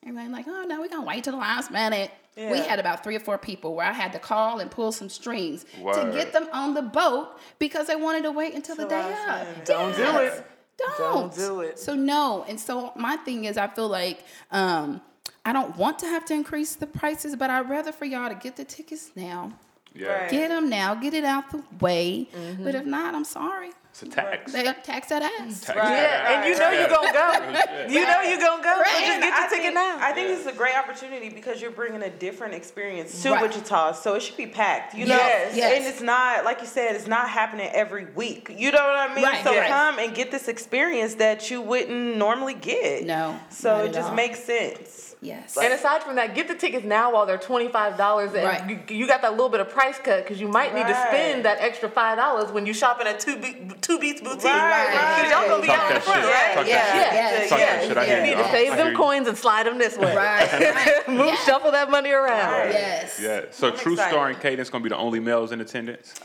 [0.03, 2.11] Everybody like, oh no, we're gonna wait till the last minute.
[2.37, 5.11] We had about three or four people where I had to call and pull some
[5.11, 8.91] strings to get them on the boat because they wanted to wait until the Till
[8.91, 9.49] day last of.
[9.49, 9.67] minute.
[9.67, 10.47] Don't do it.
[10.79, 10.99] Don't.
[10.99, 11.79] Don't do it.
[11.79, 12.47] So no.
[12.49, 15.03] And so my thing is I feel like um
[15.45, 18.35] I don't want to have to increase the prices, but I'd rather for y'all to
[18.35, 19.53] get the tickets now.
[19.95, 20.09] Yeah.
[20.09, 20.31] Right.
[20.31, 22.29] Get them now, get it out the way.
[22.35, 22.65] Mm-hmm.
[22.65, 23.71] But if not, I'm sorry.
[23.91, 24.53] It's a tax.
[24.53, 25.63] They tax that ass.
[25.63, 25.85] Tax Right.
[25.85, 26.59] that Yeah, and you ass.
[26.61, 27.93] know you're gonna go.
[27.93, 28.83] You know you're gonna go.
[28.85, 29.99] So just get I your ticket think, now.
[30.01, 33.43] I think this is a great opportunity because you're bringing a different experience to Right.
[33.43, 34.95] Wichita, so it should be packed.
[34.95, 35.77] You Yes, know, yes.
[35.79, 38.55] and it's not like you said, it's not happening every week.
[38.57, 39.25] You know what I mean?
[39.25, 39.69] Right, so right.
[39.69, 43.07] come and get this experience that you wouldn't normally get.
[43.07, 44.15] No, so not it at just all.
[44.15, 45.10] makes sense.
[45.23, 45.55] Yes.
[45.59, 48.71] And aside from that, get the tickets now while they're twenty five dollars, and Right.
[48.89, 51.45] you, you got that little bit of price cut because you might need to spend
[51.45, 54.45] that extra five dollars when you shopping at two Be- two Beatz Boutique.
[54.45, 55.29] Right, right.
[55.31, 56.33] y'all gonna be Talk out in the that front, shit.
[56.33, 56.55] right?
[56.55, 56.75] Talk Yeah.
[56.77, 57.13] that shit.
[57.13, 57.49] Yes.
[57.51, 57.67] Talk Yeah.
[57.77, 57.99] that shit.
[57.99, 58.17] I Yeah.
[58.17, 60.17] You need to I save them coins and slide them this way.
[60.17, 60.53] Right.
[60.53, 61.09] right.
[61.09, 61.37] Move, Yeah.
[61.45, 62.53] shuffle that money around.
[62.53, 62.73] Right.
[62.73, 63.21] Yes.
[63.21, 63.41] Yeah.
[63.51, 64.13] So I'm True excited.
[64.13, 66.15] Star and Cadence gonna be the only males in attendance.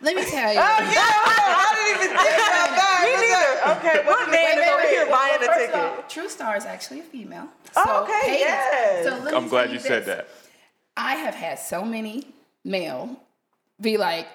[0.00, 0.60] Let me tell you.
[0.60, 1.10] Oh yeah,
[1.60, 3.02] I didn't even think about that.
[3.08, 3.78] Me neither.
[3.78, 5.74] Okay, What what man is over here Well, buying a ticket?
[5.74, 7.48] of all, True Star is actually a female.
[7.76, 9.04] Oh, okay, Cadence- yes.
[9.06, 10.28] So let me I'm glad tell you said that.
[10.96, 12.26] I have had so many
[12.64, 13.16] male
[13.80, 14.26] be like,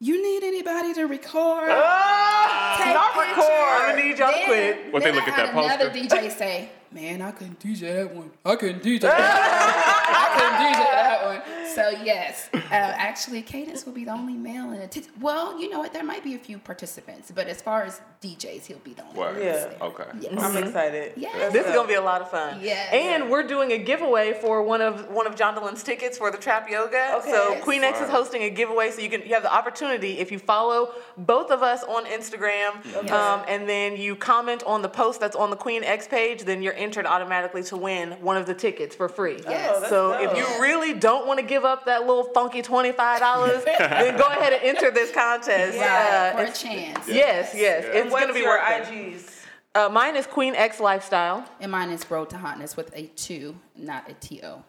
[0.00, 1.68] "You need anybody to record?
[1.70, 3.52] Ah, Take not pictures." record.
[3.52, 4.92] I'm gonna need y'all to Then- quit.
[4.92, 5.74] What, they look I at had that poster?
[5.74, 8.30] Another DJ say, "Man, I couldn't DJ that one.
[8.44, 9.18] I couldn't DJ that.
[9.18, 9.20] one.
[10.22, 14.72] I couldn't DJ that one." So yes, uh, actually, Cadence will be the only male
[14.72, 15.08] in it.
[15.20, 15.92] Well, you know what?
[15.92, 19.18] There might be a few participants, but as far as DJs, he'll be the only.
[19.18, 19.36] Word.
[19.36, 19.72] one Yeah.
[19.80, 20.04] Okay.
[20.20, 20.42] Yes.
[20.42, 21.12] I'm excited.
[21.16, 21.52] Yes.
[21.52, 22.60] This is gonna be a lot of fun.
[22.60, 22.92] Yes.
[22.92, 26.68] And we're doing a giveaway for one of one of Jondalyn's tickets for the trap
[26.70, 27.16] yoga.
[27.18, 27.30] Okay.
[27.30, 27.64] So Yes.
[27.64, 30.38] Queen X is hosting a giveaway, so you can you have the opportunity if you
[30.38, 35.36] follow both of us on Instagram, um, and then you comment on the post that's
[35.36, 38.94] on the Queen X page, then you're entered automatically to win one of the tickets
[38.94, 39.40] for free.
[39.48, 39.70] Yes.
[39.74, 40.32] Oh, so dope.
[40.32, 44.16] if you really don't want to give up that little funky twenty five dollars, then
[44.16, 45.78] go ahead and enter this contest.
[45.78, 47.06] Right, Uh, for a chance.
[47.08, 48.00] Yes, yes, Yeah.
[48.00, 48.88] it's gonna be your worth.
[48.88, 49.36] IGs?
[49.74, 51.44] Uh, mine is Queen X Lifestyle.
[51.60, 54.62] And mine is Road to Hauteness with a two, not a T O.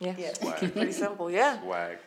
[0.00, 0.38] Yeah, Yes.
[0.72, 1.30] pretty simple.
[1.30, 1.60] Yeah.
[1.60, 1.98] Swag.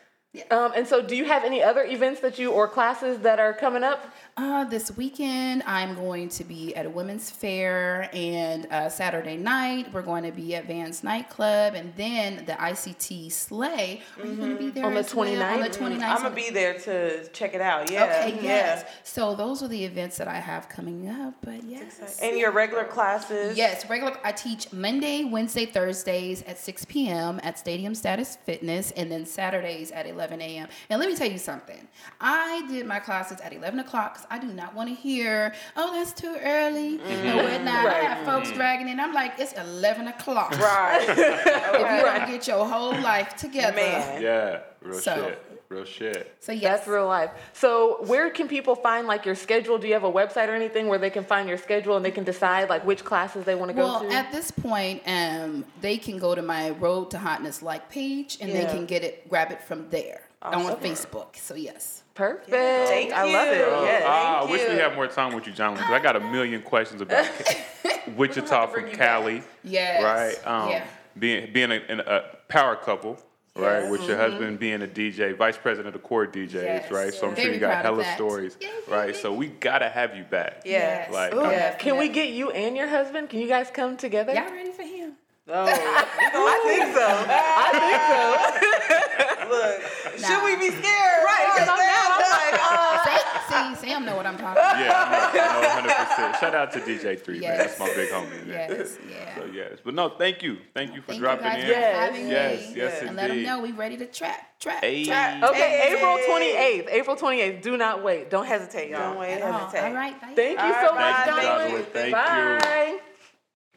[0.50, 3.54] Um, and so, do you have any other events that you or classes that are
[3.54, 4.04] coming up?
[4.38, 9.90] Uh, this weekend, I'm going to be at a women's fair, and uh, Saturday night,
[9.94, 14.02] we're going to be at Vans Nightclub, and then the ICT Sleigh.
[14.20, 15.26] Are you going to be there On the as well?
[15.26, 15.72] On 29th?
[15.72, 16.02] the 29th.
[16.02, 17.90] I'm gonna be there to check it out.
[17.90, 18.04] Yeah.
[18.04, 18.42] Okay, yeah.
[18.42, 18.84] yes.
[19.04, 22.18] So those are the events that I have coming up, but yes.
[22.20, 23.56] And your regular classes.
[23.56, 24.18] Yes, regular.
[24.22, 27.40] I teach Monday, Wednesday, Thursdays at 6 p.m.
[27.42, 30.68] at Stadium Status Fitness, and then Saturdays at 11 a.m.
[30.90, 31.88] And let me tell you something.
[32.20, 36.12] I did my classes at 11 o'clock I do not want to hear, "Oh, that's
[36.12, 37.86] too early" and whatnot.
[37.86, 38.98] I have folks dragging in.
[39.00, 40.52] I'm like, it's 11 o'clock.
[40.58, 41.06] Right.
[41.08, 44.22] If you don't get your whole life together, Man.
[44.22, 44.60] Yeah.
[44.82, 45.42] Real So- shit.
[45.68, 46.32] Real shit.
[46.38, 47.30] So yes, That's real life.
[47.52, 49.78] So, where can people find like your schedule?
[49.78, 52.12] Do you have a website or anything where they can find your schedule and they
[52.12, 54.12] can decide like which classes they want to go Well, to?
[54.12, 58.52] at this point, um, they can go to my Road to Hauteness like page, and
[58.52, 61.36] they can get it, grab it from there on Facebook.
[61.36, 62.02] So yes.
[62.14, 62.48] Perfect.
[62.50, 63.58] Thank I love it.
[63.58, 63.86] you.
[63.86, 64.02] Yes.
[64.06, 66.20] Ah, I Thank wish we had more time with you, John, because I got a
[66.20, 67.28] million questions about
[68.16, 69.42] Wichita from Cali.
[69.62, 70.02] Yes.
[70.02, 70.46] Right?
[70.46, 70.84] Um, Yeah.
[71.18, 73.18] Being being a, in a power couple,
[73.54, 73.80] right?
[73.82, 73.90] Yes.
[73.90, 76.90] With your husband being a DJ, vice president of the core DJs, Yes.
[76.90, 77.12] right?
[77.12, 78.68] So I'm sure you got hella stories, Yeah.
[78.88, 79.16] right?
[79.16, 80.62] So we gotta have you back.
[80.66, 81.08] Yeah.
[81.10, 81.74] Like, Ooh, I'm- Yeah.
[81.76, 83.30] Can we get you and your husband?
[83.30, 84.34] Can you guys come together?
[84.34, 85.12] Y'all ready for him?
[85.48, 87.06] Oh, I think so.
[87.28, 89.15] I think so.
[89.50, 89.82] Look.
[90.20, 90.26] Nah.
[90.28, 91.24] Should we be scared?
[91.24, 94.78] Right, because I'm now I'm like, uh, see, Sam know what I'm talking about.
[94.78, 96.40] Yeah, I know, I know 100%.
[96.40, 97.58] Shout out to DJ3, man.
[97.58, 98.70] That's my big homie, man.
[98.70, 99.34] Yes, yeah.
[99.38, 99.78] So, yes.
[99.84, 100.58] But no, thank you.
[100.74, 101.66] Thank you for Thank dropping you guys in.
[101.66, 101.96] for Yes.
[101.96, 102.76] having Yes, me.
[102.76, 105.04] yes, And let them know we ready to trap, trap, Hey.
[105.04, 105.42] trap.
[105.42, 105.94] okay, Hey.
[105.96, 106.88] April 28th.
[106.90, 107.62] April 28th.
[107.62, 108.30] Do not wait.
[108.30, 109.10] Don't hesitate, y'all.
[109.12, 109.52] Don't wait, At all.
[109.66, 109.86] hesitate.
[109.86, 110.32] All right, bye.
[110.34, 111.84] Thank you All so right, much, bye.
[111.92, 112.12] Thank you.
[112.12, 112.98] Bye.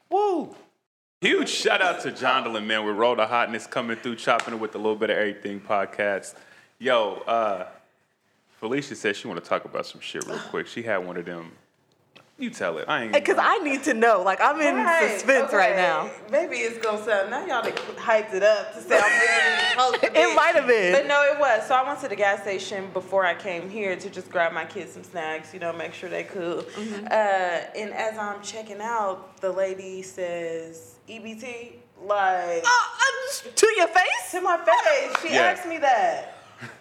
[0.10, 0.56] Woo!
[1.22, 4.74] Huge shout out to Jondalyn, man, with Road to Hauteness coming through, chopping it with
[4.76, 6.34] a little bit of everything podcast.
[6.78, 7.68] Yo, uh,
[8.62, 10.66] Phylicia said she want to talk about some shit real quick.
[10.66, 11.52] She had one of them.
[12.38, 12.86] You tell it.
[12.88, 13.12] I ain't.
[13.12, 14.22] Because I need to know.
[14.22, 16.10] Like, I'm in Right, suspense right now.
[16.32, 20.18] Maybe it's gonna sound now y'all done hyped it up to sound really close to
[20.18, 20.94] It might have been.
[20.94, 21.68] But no, it was.
[21.68, 24.64] So I went to the gas station before I came here to just grab my
[24.64, 26.64] kids some snacks, you know, make sure they cool.
[26.64, 27.08] Mm-hmm.
[27.08, 34.32] Uh, and as I'm checking out, the lady says EBT, like Uh, to your face?
[34.32, 35.22] to my face.
[35.22, 35.42] She Yeah.
[35.44, 36.36] asked me that.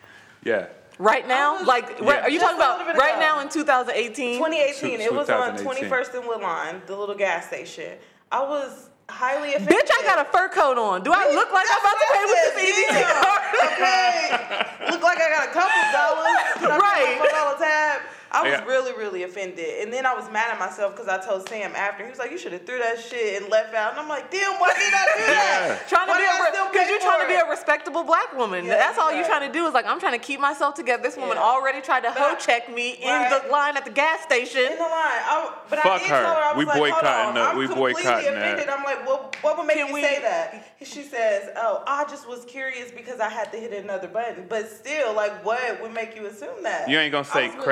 [0.44, 0.66] Yeah.
[0.98, 1.54] Right now?
[1.58, 2.22] was- Like, what, Yeah.
[2.22, 3.20] are you Just talking about right ago.
[3.20, 4.38] now in 2018?
[4.38, 5.00] 2018.
[5.00, 7.98] It was on 21st and Woodlawn, the little gas station.
[8.30, 9.74] I was highly offended.
[9.76, 11.02] Bitch, I got a fur coat on.
[11.02, 13.72] Do I look like I'm about to pay with this EBT card?
[13.72, 14.90] okay.
[14.90, 16.80] Look like I got a couple dollars.
[16.80, 17.16] Right.
[17.18, 18.00] Four dollar tab.
[18.30, 18.64] I was Yeah.
[18.64, 19.80] really, really offended.
[19.82, 22.04] And then I was mad at myself because I told Sam after.
[22.04, 23.92] He was like, you should have threw that shit and left out.
[23.92, 25.78] And I'm like, damn, why did I do that?
[25.88, 27.48] trying to Why be did I still a because you're trying for to be a
[27.48, 28.66] respectable black woman.
[28.66, 31.02] Yeah, That's all you're trying to do is like I'm trying to keep myself together.
[31.02, 31.42] This woman Yeah.
[31.44, 34.60] already tried to But hoe check me in the line at the gas station.
[34.72, 34.92] In the line.
[34.92, 36.22] I, but Fuck I did her.
[36.22, 37.34] tell her, I was We like, hold on.
[37.34, 37.48] that.
[37.50, 38.42] I'm We completely boycotting that.
[38.54, 38.68] offended.
[38.68, 40.64] I'm like, what, what would make Can you we- say that?
[40.82, 44.46] She says, oh, I just was curious because I had to hit another button.
[44.48, 46.88] But still, like, what would make you assume that?
[46.88, 47.64] You ain't gonna I say was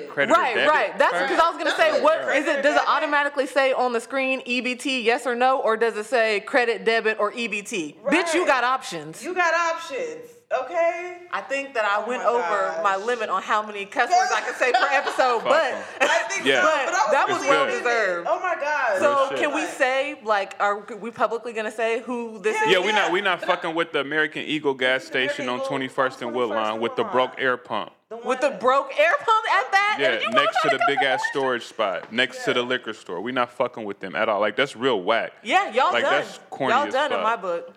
[0.00, 0.34] really credit or offended.
[0.34, 0.98] credit or Right, debit right.
[0.98, 2.62] That's because I was gonna say, what is it?
[2.62, 6.40] Does it automatically say on the screen EBT yes or no, or does it say
[6.40, 7.96] credit, debit, or EBT?
[8.04, 9.22] Bitch, you got options.
[9.22, 10.20] You got options,
[10.52, 11.18] okay?
[11.32, 12.82] I think that I Oh went my over gosh.
[12.82, 15.82] my limit on how many cuss words I could say per episode, Fuck but 'em.
[16.00, 16.62] I think Yeah.
[16.62, 18.26] so, But but was that was well deserved.
[18.30, 19.00] Oh my god.
[19.00, 19.38] Real so shit.
[19.38, 22.70] can we say like are we publicly gonna say who this is?
[22.70, 26.24] Yeah, we not we not fucking with the American Eagle gas station on 21st and
[26.24, 27.92] on 21st Woodlawn with the broke air pump.
[28.08, 29.96] the With the broke air pump at that?
[30.00, 33.20] Yeah, you next to the big ass storage spot, next to the liquor store.
[33.20, 34.40] We're not fucking with them at all.
[34.40, 35.32] Like that's real whack.
[35.44, 36.12] Yeah, y'all Like, done.
[36.12, 37.72] that's corny y'all as done in my book.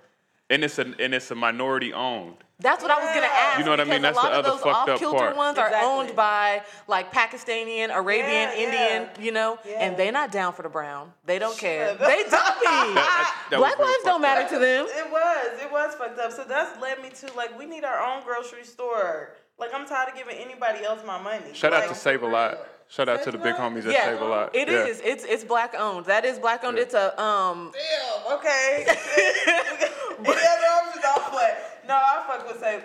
[0.53, 2.35] And it's a and it's a minority owned.
[2.59, 3.59] That's what I was gonna ask.
[3.59, 4.01] You know what I mean?
[4.01, 5.35] because That's a lot the of other those fucked up off-kilter part.
[5.35, 8.97] ones are owned by like Pakistani, Arabian, Yeah, yeah.
[8.99, 9.79] Indian, you know, Yeah.
[9.83, 11.11] and they're not down for the brown.
[11.25, 11.95] They don't care.
[11.95, 12.29] They up.
[12.31, 12.65] don't be.
[12.93, 14.49] That- that Black lives don't matter up.
[14.49, 14.85] to them.
[14.87, 15.61] It was.
[15.61, 16.31] It was fucked up.
[16.31, 19.35] So that's led me to like we need our own grocery store.
[19.57, 21.53] Like I'm tired of giving anybody else my money.
[21.53, 22.59] Shout out to Save a Lot.
[22.93, 23.71] Shout out to the big Save a Lot?
[23.73, 24.55] homies at Yeah, Save a Lot.
[24.55, 24.85] it yeah.
[24.85, 25.01] is.
[25.03, 26.05] It's it's black owned.
[26.05, 26.77] That is black owned.
[26.77, 26.83] Yeah.
[26.83, 27.71] It's a um.
[27.73, 28.33] Damn.
[28.37, 28.85] Okay.
[28.87, 31.03] Any other options?
[31.03, 31.57] I'll play.
[31.87, 32.83] No, I fuck with say.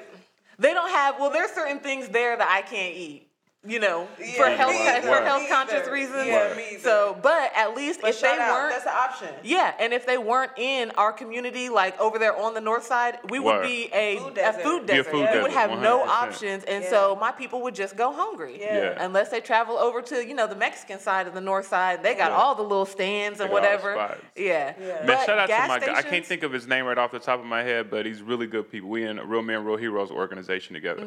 [0.58, 1.20] They don't have.
[1.20, 3.27] Well, there's certain things there that I can't eat.
[3.68, 5.06] You know, for health me either.
[5.06, 6.26] for health Me conscious reasons.
[6.26, 6.54] Yeah.
[6.80, 9.28] So, but at least But if they out, weren't, that's an option.
[9.44, 13.18] Yeah, and if they weren't in our community, like over there on the north side,
[13.28, 14.62] we would be a Food a desert.
[14.62, 15.10] food Be a desert.
[15.10, 16.08] food we desert, would have no 100%.
[16.08, 16.90] options, and Yeah.
[16.90, 18.58] so my people would just go hungry.
[18.60, 18.76] Yeah.
[18.76, 19.04] Yeah.
[19.04, 22.14] Unless they travel over to you know the Mexican side of the north side, they
[22.14, 22.36] got Yeah.
[22.38, 24.16] all the little stands and They got all the whatever.
[24.34, 24.72] Yeah.
[24.80, 24.86] Yeah.
[24.86, 25.94] Man, But shout out to gas my guy.
[25.94, 28.22] I can't think of his name right off the top of my head, but he's
[28.22, 28.88] really good people.
[28.88, 31.02] We in a Real Men, Real Heroes organization together,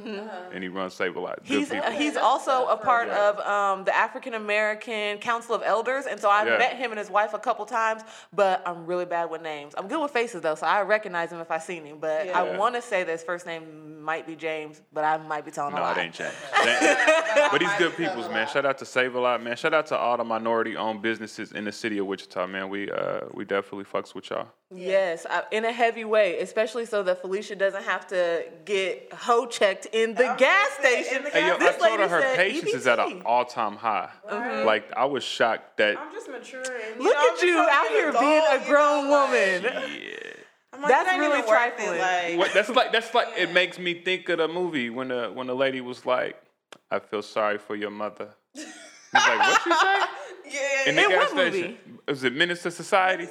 [0.54, 1.38] and he runs Save a Lot.
[1.38, 1.54] Good Mm-hmm.
[1.60, 1.92] He's people.
[1.92, 3.30] he's That's also a part Yeah.
[3.30, 6.58] of um, the African American Council of Elders, and so I've Yeah.
[6.58, 8.04] met him and his wife a couple times.
[8.34, 9.74] But I'm really bad with names.
[9.78, 11.98] I'm good with faces though, so I recognize him if I seen him.
[12.00, 12.58] But I Yeah.
[12.58, 15.74] want to say that his first name might be James, but I might be telling
[15.74, 15.92] a No, lie.
[15.94, 16.34] it ain't James.
[17.52, 18.48] But he's good peoples, man.
[18.48, 19.56] Shout out to Save a Lot, man.
[19.56, 22.70] Shout out to all the minority-owned businesses in the city of Wichita, man.
[22.70, 24.48] We uh we definitely fucks with y'all.
[24.74, 29.46] Yes, I, in a heavy way, especially so that Phylicia doesn't have to get hoe
[29.46, 31.24] checked in the I'm gas gonna say, in station.
[31.26, 33.76] the Hey, yo, I This told her lady her said patience is at an all-time
[33.76, 34.10] high.
[34.32, 34.64] Right.
[34.64, 35.98] Like I was shocked that.
[35.98, 36.66] I'm just maturing.
[37.00, 39.64] Look know, at you out here adult, being a you know, grown like- woman.
[39.64, 40.80] Yeah.
[40.80, 42.00] Like, That's it ain't really even it, trifling.
[42.00, 45.30] Like, What, that's like that's like it makes me think of the movie when the
[45.34, 46.42] when the lady was like,
[46.90, 48.66] "I feel sorry for your mother." He's
[49.14, 50.00] like, "What you say?"
[50.86, 51.62] yeah, In the In gas what station.
[51.62, 51.78] movie?
[52.08, 53.28] Was it Menace II Society?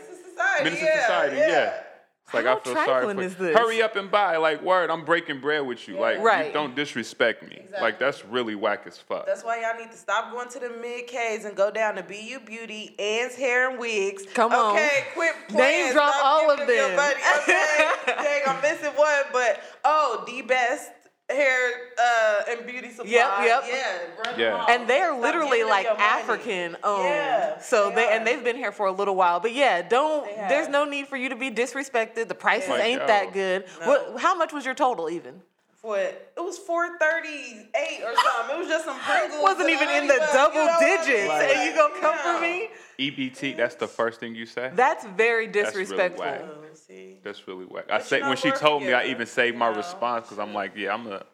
[0.59, 0.65] Society.
[0.65, 1.81] Minister yeah, Society, yeah.
[2.27, 3.59] It's like How I feel sorry trifling for is this?
[3.59, 4.37] Hurry up and buy.
[4.37, 5.99] Like word, I'm breaking bread with you.
[5.99, 6.47] Like Right.
[6.47, 7.63] you don't disrespect me.
[7.81, 9.27] Like that's really whack as fuck.
[9.27, 12.05] That's why y'all need to stop going to the mid K's and go down to
[12.05, 14.27] BU Beauty, Ann's Hair and Wigs.
[14.33, 14.77] Come on.
[14.77, 15.93] Okay, quit Name playing.
[15.93, 16.97] drop Stop all giving of your them.
[16.97, 20.89] money, Okay, dang, I'm missing one, but oh, the best
[21.31, 23.11] hair uh, and beauty supply.
[23.11, 23.65] Yep, yep.
[23.69, 24.67] Yeah, Yeah.
[24.69, 25.87] and they're literally like.
[25.87, 27.05] African owned.
[27.05, 29.41] Yeah, so they they, and they've been here for a little while.
[29.41, 30.25] But yeah, don't.
[30.49, 32.29] There's no need for you to be disrespected.
[32.29, 33.07] The prices Like, ain't yo.
[33.07, 33.65] that good.
[33.81, 33.87] No.
[33.89, 34.21] What?
[34.21, 35.43] How much was your total even?
[35.83, 36.33] what?
[36.37, 38.57] It was four thirty eight or something.
[38.57, 39.43] It was just some Pringles.
[39.43, 41.07] Wasn't even in the honey bun, double you know what I mean?
[41.07, 42.69] digits, Like, and you gonna come for me?
[42.99, 44.71] EBT, that's the first thing you say?
[44.75, 46.25] That's very disrespectful.
[46.25, 46.43] whack.
[46.45, 47.19] Oh, see.
[47.23, 47.87] That's really whack.
[47.91, 49.77] I say when she told me, I even saved my know.
[49.77, 51.25] response because I'm like, yeah, I'm a,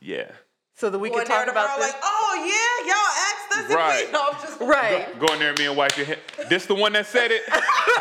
[0.00, 0.30] yeah.
[0.74, 1.92] so that we Well, can talk about this.
[1.92, 2.96] like, oh yeah, y'all
[3.28, 4.00] asked us Right.
[4.02, 4.28] if we know.
[4.32, 5.18] I'm just right.
[5.18, 6.18] Go in there, me and wife your head.
[6.48, 7.42] This the one that said it?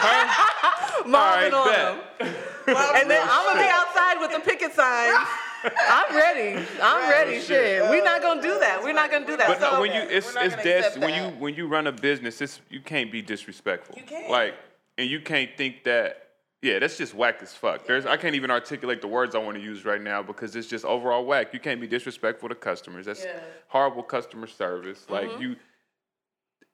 [0.04, 1.04] Huh?
[1.06, 1.78] Mobbing All on right,
[2.20, 2.34] them.
[2.66, 2.96] bet.
[3.02, 5.18] And then I'm gonna be outside with the picket signs.
[5.64, 6.66] I'm ready.
[6.82, 7.40] I'm ready.
[7.40, 7.84] Shit.
[7.90, 8.82] We're not gonna do that.
[8.84, 9.48] We're not gonna do that.
[9.48, 11.88] But So- no, when you it's it's gonna dead accept when you when you run
[11.88, 13.96] a business, it's you can't be disrespectful.
[13.98, 14.30] You can't.
[14.30, 14.56] Like,
[14.98, 16.30] and you can't think that.
[16.62, 17.86] Yeah, that's just whack as fuck.
[17.88, 20.68] There's I can't even articulate the words I want to use right now because it's
[20.68, 21.54] just overall whack.
[21.54, 23.08] You can't be disrespectful to customers.
[23.08, 23.40] That's Yeah.
[23.68, 25.06] horrible customer service.
[25.10, 25.42] Like Mm-hmm.
[25.42, 25.56] you,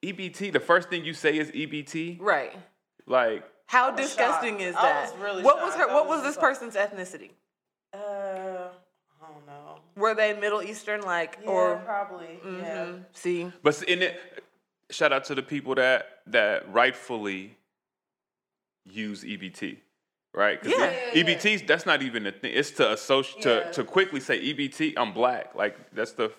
[0.04, 0.52] EBT.
[0.52, 2.18] The first thing you say is EBT.
[2.20, 2.54] right.
[3.06, 4.62] Like How was disgusting shocked.
[4.64, 5.12] is I that?
[5.14, 5.88] was really what was her?
[5.88, 7.32] What was was this just person's ethnicity?
[7.94, 9.80] Uh, I don't know.
[9.96, 12.40] Were they Middle Eastern, like, Yeah, or probably.
[12.44, 12.86] Yeah.
[12.88, 13.06] Mhm.
[13.14, 13.52] see?
[13.64, 14.20] But in it,
[14.92, 17.56] shout out to the people that that rightfully
[18.90, 19.78] use EBT,
[20.34, 20.62] right?
[20.62, 20.94] 'Cause Yeah.
[21.14, 22.52] E- EBT's that's not even a thing.
[22.54, 23.72] It's to associate to, Yeah.
[23.72, 24.94] to quickly say EBT.
[24.98, 25.56] I'm black.
[25.56, 26.32] Like that's the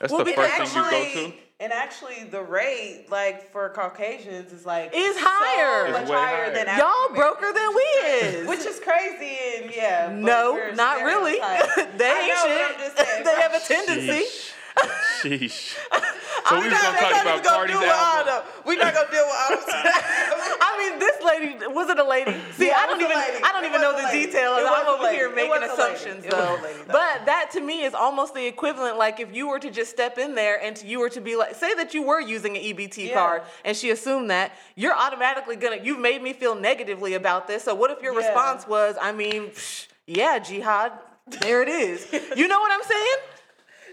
[0.00, 1.32] that's Well, the but first thing you go to.
[1.62, 5.92] And actually, the rate, like for Caucasians, is like Is so higher.
[5.92, 6.54] much higher higher.
[6.54, 8.46] than Y'all African broker than we is.
[8.48, 9.36] which is crazy.
[9.58, 11.32] And yeah, no, not really.
[11.38, 13.06] they I ain't shit.
[13.06, 14.24] Saying, they have a tendency.
[15.20, 15.76] Sheesh.
[16.48, 18.32] So we was Not- gonna talk about even gonna Cardi's deal with album.
[18.34, 18.52] Autumn.
[18.64, 19.64] We're not gonna deal with Autumn.
[19.68, 20.34] I
[20.88, 22.34] mean, this lady was it a lady?
[22.56, 23.12] See, Yeah, I don't even.
[23.16, 24.58] I don't It even know the details.
[24.64, 25.72] I'm over here making was a lady.
[25.94, 26.62] assumptions It was a though.
[26.62, 26.92] lady, though.
[26.92, 28.96] But that to me is almost the equivalent.
[28.98, 31.54] Like if you were to just step in there and you were to be like,
[31.54, 33.14] say that you were using an EBT Yeah.
[33.14, 35.76] card and she assumed that, you're automatically gonna.
[35.82, 37.64] You've made me feel negatively about this.
[37.64, 38.26] So what if your Yeah.
[38.26, 40.92] response was, I mean, psh, yeah, jihad.
[41.40, 42.06] There it is.
[42.36, 43.16] You know what I'm saying?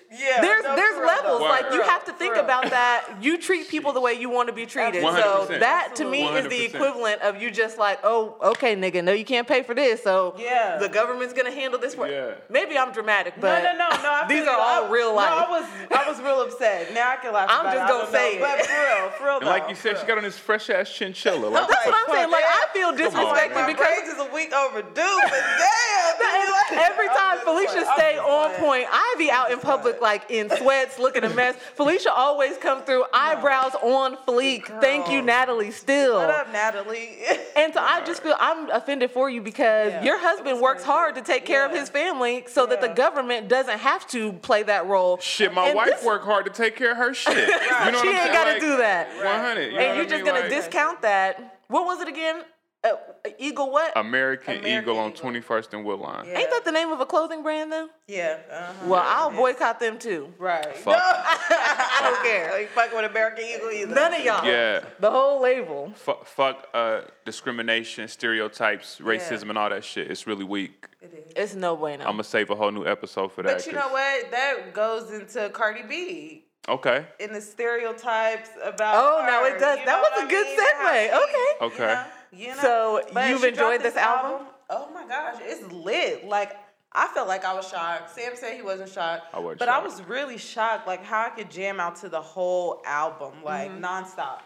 [0.10, 1.40] Yeah, there's no, there's levels.
[1.40, 1.46] though.
[1.46, 3.18] Like you have to think about that.
[3.22, 5.02] You treat people the way you want to be treated.
[5.02, 5.60] So 100%.
[5.60, 9.26] that to me is the equivalent of you just like, oh, okay, nigga, no, you
[9.26, 10.02] can't pay for this.
[10.04, 10.78] So Yeah.
[10.78, 11.96] the government's gonna handle this.
[11.96, 12.36] For Yeah.
[12.50, 14.28] Maybe I'm dramatic, but no, no, no, no.
[14.30, 15.30] These are all I- real life.
[15.30, 16.94] No, I was, I was real upset.
[16.94, 17.50] Now I can laugh.
[17.52, 17.94] I'm about just it.
[17.94, 18.46] Gonna say know.
[18.46, 18.58] it.
[18.58, 19.38] But for real, for real.
[19.40, 21.48] And like you said, for she got on this fresh ass chinchilla.
[21.48, 22.32] Like, That's what I'm saying.
[22.32, 22.44] Like.
[22.48, 23.66] I feel disrespected man.
[23.66, 26.80] My because braids is a week overdue, but damn.
[26.80, 30.20] Every time Phylicia stay on point, I be out in public playing.
[30.22, 31.56] like in sweats, looking a mess.
[31.78, 34.66] Phylicia always come through, eyebrows on fleek.
[34.82, 35.72] Thank you, Natalie.
[35.72, 36.16] Still.
[36.18, 37.18] What up, Natalie?
[37.58, 40.92] And so I just feel I'm offended for you because Yeah, your husband works crazy.
[40.92, 44.62] hard to take care of his family so that the government doesn't have to play
[44.62, 45.18] that role.
[45.18, 47.36] Shit, my And wife this- worked hard to take care of her shit.
[47.36, 49.08] You know what She I'm ain't gotta Like, do that.
[49.18, 49.62] 100.
[49.64, 50.26] You know and you're I just mean?
[50.26, 51.58] gonna Like, discount that.
[51.68, 52.44] What was it again?
[52.84, 52.92] Uh,
[53.40, 53.92] Eagle what?
[53.98, 56.28] American, American Eagle on 21st and Woodlawn.
[56.28, 56.38] Yeah.
[56.40, 57.90] Ain't that the name of a clothing brand though?
[58.08, 58.38] yeah.
[58.52, 58.74] Uh-huh.
[58.88, 60.32] Well, I'll boycott them too.
[60.38, 60.76] Right.
[60.78, 60.96] Fuck.
[61.00, 62.60] I don't care.
[62.60, 63.96] Ain't fucking with American Eagle either.
[63.96, 64.46] None of y'all.
[64.46, 64.82] Yeah.
[65.00, 65.92] The whole label.
[65.96, 70.10] Fuck, fuck uh, discrimination, stereotypes, racism, and all that shit.
[70.12, 70.88] It's really weak.
[71.02, 71.34] It is.
[71.36, 72.04] It's no bueno.
[72.04, 73.58] I'm gonna save a whole new episode for that.
[73.58, 74.32] But you know what?
[74.32, 77.06] That goes into Cardi B Okay.
[77.20, 78.96] In the stereotypes about.
[78.98, 79.80] Oh, now it does.
[79.80, 80.60] you That was a good mean?
[80.60, 81.24] Segue.
[81.24, 81.66] Okay.
[81.66, 81.90] Okay.
[81.90, 82.06] You know,
[82.38, 82.56] you know?
[82.62, 84.48] So, But you've enjoyed dropped this album?
[84.70, 86.26] Oh my gosh, it's lit.
[86.28, 86.56] Like
[86.94, 88.10] I felt like I was shocked.
[88.12, 89.24] Sam said he wasn't shocked.
[89.34, 92.22] I wasn't but I was really shocked, like how I could jam out to the
[92.22, 93.84] whole album, like Mm-hmm.
[93.84, 94.40] nonstop.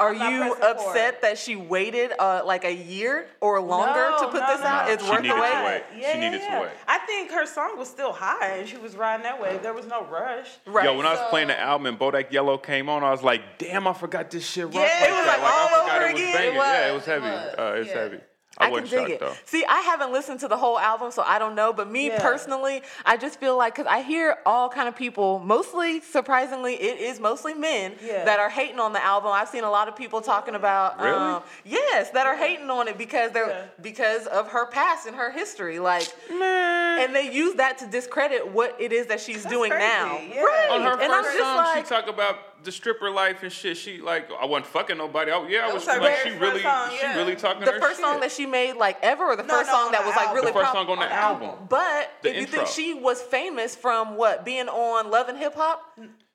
[0.00, 4.40] Are you upset that she waited uh, like a year or longer No, to put
[4.40, 4.66] no, this no.
[4.66, 4.90] out?
[4.90, 5.64] It's She worth needed the to wait.
[5.64, 5.82] wait.
[5.98, 6.70] Yeah, She yeah, needed to wait.
[6.88, 9.62] I think her song was still high, and she was riding that wave.
[9.62, 10.48] There was no rush.
[10.66, 10.86] Right.
[10.86, 13.58] Yo, when I was playing the album and Bodak Yellow came on, I was like,
[13.58, 15.38] damn, I forgot this shit rocked Yeah, like it was that.
[15.42, 16.34] like I all forgot over it was again.
[16.34, 16.54] banging.
[16.54, 17.26] It yeah, it was, was heavy.
[17.26, 17.54] it was.
[17.58, 17.94] Uh, it's Yeah.
[18.00, 18.20] heavy.
[18.58, 19.20] I, I can dig shocked it.
[19.20, 19.32] though.
[19.44, 21.72] See, I haven't listened to the whole album, so I don't know.
[21.72, 22.20] But me Yeah.
[22.20, 26.98] personally, I just feel like because I hear all kind of people, mostly surprisingly, it
[26.98, 28.24] is mostly men Yeah.
[28.24, 29.30] that are hating on the album.
[29.32, 31.16] I've seen a lot of people talking about, Really?
[31.16, 33.62] um, yes, that are hating on it because they're Yeah.
[33.80, 37.00] because of her past and her history, like, Man.
[37.02, 40.18] and they use that to discredit what it is that she's doing crazy, now.
[40.28, 40.40] yeah.
[40.42, 40.70] Right.
[40.70, 43.50] On her and I'm first just song, like, she talk about the stripper life and
[43.52, 43.76] shit.
[43.76, 45.30] She like, I wasn't fucking nobody.
[45.32, 47.16] Oh yeah, I was was like, she really, song, she yeah.
[47.16, 48.04] really talking the her first shit.
[48.04, 50.26] song that she made like ever, or the No, first no, song that was like
[50.28, 50.34] album.
[50.36, 51.50] really the first pop- song on the album.
[51.68, 55.54] But The if you think she was famous from what being on Love and Hip
[55.54, 55.82] Hop,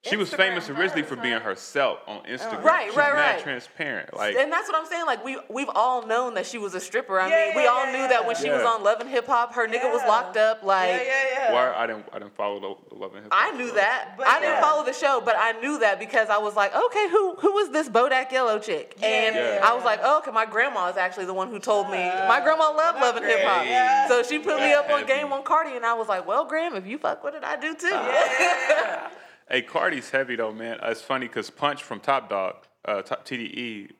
[0.07, 2.63] She was famous originally for being herself on oh, Instagram.
[2.63, 3.43] Right, She's right, mad right.
[3.43, 4.13] transparent.
[4.15, 5.05] Like and that's what I'm saying.
[5.05, 7.19] Like we we've all known that she was a stripper.
[7.19, 9.09] I Yeah, mean, we yeah, all yeah, knew that when she was on Love and
[9.09, 10.63] Hip Hop, her nigga was locked up.
[10.63, 11.53] Like Yeah, yeah, yeah.
[11.53, 13.53] why I didn't I didn't follow the, the Love and Hip Hop.
[13.53, 13.75] I knew show.
[13.75, 14.13] that.
[14.17, 17.09] But I didn't follow the show, but I knew that because I was like, okay,
[17.09, 18.95] who who was this Bodak Yellow chick?
[19.01, 19.61] And Yeah.
[19.63, 21.97] I was like, oh, okay, my grandma is actually the one who told me.
[21.97, 24.07] My grandma loved Love and Hip Hop, Yeah.
[24.07, 26.75] so she put me up on Game on Cardi, and I was like, well, Graham,
[26.75, 27.89] if you fuck with it, I do too.
[29.49, 30.79] Hey, Cardi's heavy though, man.
[30.81, 33.91] Uh, It's funny because Punch from Top Dog, uh, Top TDE,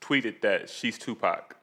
[0.00, 1.56] tweeted that she's Tupac.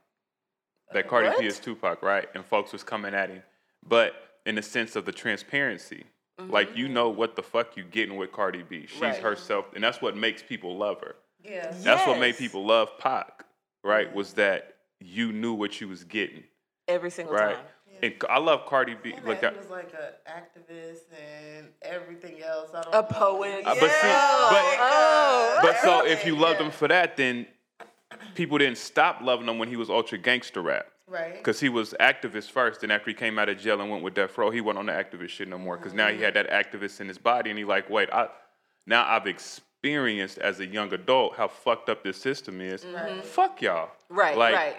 [0.94, 1.40] That Cardi What?
[1.40, 2.28] B is Tupac, right?
[2.34, 3.44] And folks was coming at him,
[3.88, 4.14] but
[4.46, 6.04] in the sense of the transparency,
[6.48, 8.88] like you know what the fuck you're getting with Cardi B.
[8.88, 9.18] She's Right.
[9.22, 11.16] herself, and that's what makes people love her.
[11.44, 11.70] Yeah.
[11.72, 13.46] That's what made people love Pac,
[13.84, 14.12] right?
[14.14, 16.44] Was that you knew what you was getting,
[16.88, 17.56] Every single right?
[17.58, 17.66] time.
[18.02, 19.14] And I love Cardi B.
[19.14, 21.02] And Look, that he was like an activist
[21.58, 22.70] and everything else.
[22.74, 23.04] I don't A know.
[23.04, 23.64] poet.
[23.66, 25.60] Uh, but see, but- Oh.
[25.62, 26.68] But so if you loved yeah.
[26.68, 27.46] him for that, then
[28.36, 30.88] people didn't stop loving him when he was ultra gangster rap.
[31.08, 31.34] Right.
[31.36, 34.14] Because he was activist first, and after he came out of jail and went with
[34.14, 35.76] Death Row, he wasn't on the activist shit no more.
[35.76, 38.28] Because now he had that activist in his body, and he like, wait, I
[38.86, 42.86] now I've experienced as a young adult how fucked up this system is.
[43.24, 43.90] Fuck y'all.
[44.10, 44.76] Right, like, right.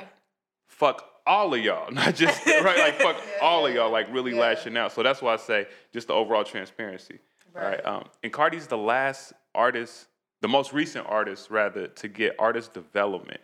[0.68, 2.78] Fuck all of y'all, not just right.
[2.78, 4.92] Like fuck all of y'all, like really lashing out.
[4.92, 7.18] So that's why I say just the overall transparency.
[7.54, 7.84] Right.
[7.84, 10.06] Um, and Cardi's the last artist,
[10.40, 13.40] the most recent artist rather, to get artist development.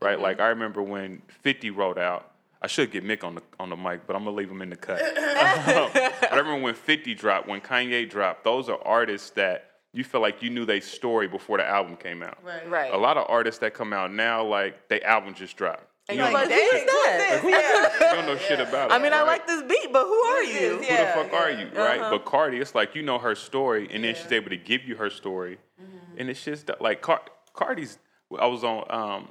[0.00, 0.14] Right.
[0.14, 0.22] Mm-hmm.
[0.22, 2.26] Like I remember when 50 wrote out.
[2.62, 4.70] I should get Mick on the on the mic, but I'm gonna leave him in
[4.70, 5.00] the cut.
[5.40, 8.44] Um, I remember when 50 dropped, when Kanye dropped.
[8.44, 12.22] Those are artists that you feel like you knew their story before the album came
[12.22, 12.38] out.
[12.44, 12.68] Right.
[12.68, 12.92] Right.
[12.92, 15.84] A lot of artists that come out now, like they album just dropped.
[16.10, 16.74] And You you're don't like, know who shit.
[16.74, 18.00] is that?
[18.00, 18.94] You don't know shit about it.
[18.94, 20.78] I mean, I like this beat, but who are you?
[20.78, 20.88] this?
[20.88, 22.00] Who Yeah, the fuck are you, right?
[22.00, 22.10] Uh-huh.
[22.10, 24.96] But Cardi, it's like you know her story, and then she's able to give you
[24.96, 26.18] her story, Mm-hmm.
[26.18, 27.22] and it's just like Car-
[27.54, 27.98] Cardi's.
[28.38, 29.28] I was on um,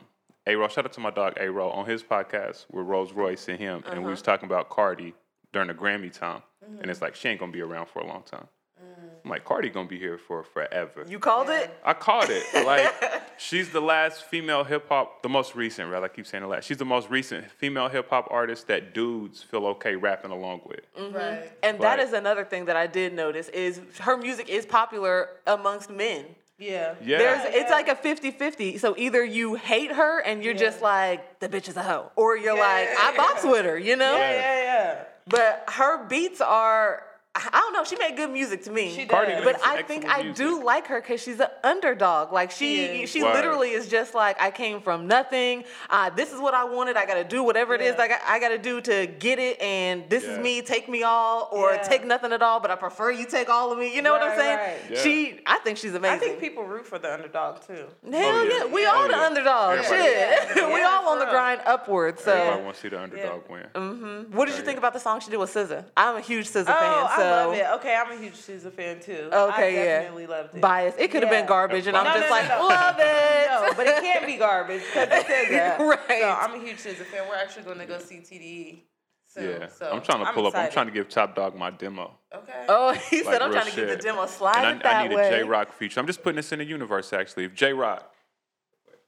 [0.47, 0.67] A Ro.
[0.67, 3.77] Shout out to my dog A Ro on his podcast with Rolls Royce and him,
[3.85, 4.01] and Uh-huh.
[4.01, 5.13] we was talking about Cardi
[5.53, 6.81] during the Grammy time, Mm-hmm.
[6.81, 8.47] and it's like she ain't gonna be around for a long time.
[8.81, 9.09] Mm.
[9.25, 11.05] I'm like Cardi gonna be here for forever.
[11.07, 11.69] You called it?
[11.85, 12.43] I called it.
[12.65, 12.93] Like
[13.39, 16.05] she's the last female hip hop, the most recent, rather.
[16.05, 16.65] I keep saying the last.
[16.65, 20.81] She's the most recent female hip hop artist that dudes feel okay rapping along with.
[20.97, 21.15] Mm-hmm.
[21.15, 21.51] Right.
[21.63, 22.07] And that Right.
[22.07, 26.25] is another thing that I did notice is her music is popular amongst men.
[26.57, 26.95] Yeah.
[27.01, 27.17] Yeah.
[27.19, 28.79] There's it's like a 50-50.
[28.79, 32.35] So either you hate her and you're just like the bitch is a hoe, or
[32.35, 33.17] you're Yeah, like yeah, I yeah.
[33.17, 34.15] box with her, you know.
[34.17, 35.03] Yeah, yeah, yeah.
[35.27, 37.03] But her beats are
[37.35, 37.83] I don't know.
[37.83, 38.93] She made good music to me.
[38.93, 39.43] She Cardi does.
[39.45, 42.33] But I think I excellent do like her because she's an underdog.
[42.33, 43.25] Like she, She she, is.
[43.25, 43.35] Word.
[43.35, 45.63] literally is just like I came from nothing.
[45.89, 46.97] Uh, this is what I wanted.
[46.97, 49.37] I got to do whatever it is I got, I got to do to get
[49.39, 49.61] it.
[49.61, 50.61] And this is me.
[50.63, 51.81] Take me all, or Yeah.
[51.83, 52.59] take nothing at all.
[52.59, 53.95] But I prefer you take all of me.
[53.95, 54.57] You know what I'm saying?
[54.57, 54.77] right.
[54.91, 55.01] Yeah.
[55.01, 56.15] She, I think she's amazing.
[56.17, 57.73] I think people root for the underdog too.
[57.73, 58.57] Hell Oh, yeah.
[58.57, 58.65] yeah.
[58.65, 59.21] we Oh, all the yeah.
[59.21, 59.85] underdogs.
[59.85, 60.03] Everybody.
[60.09, 60.67] Shit, Yeah.
[60.73, 62.19] we Yeah, all on the grind upward.
[62.19, 63.65] So, Everybody wants to see the underdog win.
[63.75, 64.35] Mm-hmm.
[64.35, 65.85] what did you think about the song she did with SZA?
[65.95, 67.18] I'm a huge SZA Oh, fan.
[67.19, 67.65] I love it.
[67.75, 69.29] Okay, I'm a huge SZA fan too.
[69.31, 69.83] Okay, I yeah.
[70.01, 70.61] definitely loved it.
[70.61, 70.95] bias.
[70.97, 71.39] It could have Yeah.
[71.41, 72.67] been garbage, and I'm No, just no, no, like, no.
[72.67, 73.47] love it.
[73.49, 75.79] No, but it can't be garbage because it says that.
[75.79, 76.21] Right.
[76.21, 77.27] So I'm a huge SZA fan.
[77.27, 78.81] We're actually going to go see TDE
[79.27, 79.61] soon.
[79.61, 80.55] Yeah, So I'm trying to pull up.
[80.55, 82.17] I'm trying to give Top Dog my demo.
[82.35, 82.65] Okay.
[82.67, 83.97] Oh, he said, I'm real trying to get shit.
[83.97, 85.27] the demo slide And it I, that I need way.
[85.27, 85.99] a Jay Rock feature.
[85.99, 87.45] I'm just putting this in the universe actually.
[87.45, 88.11] If Jay Rock,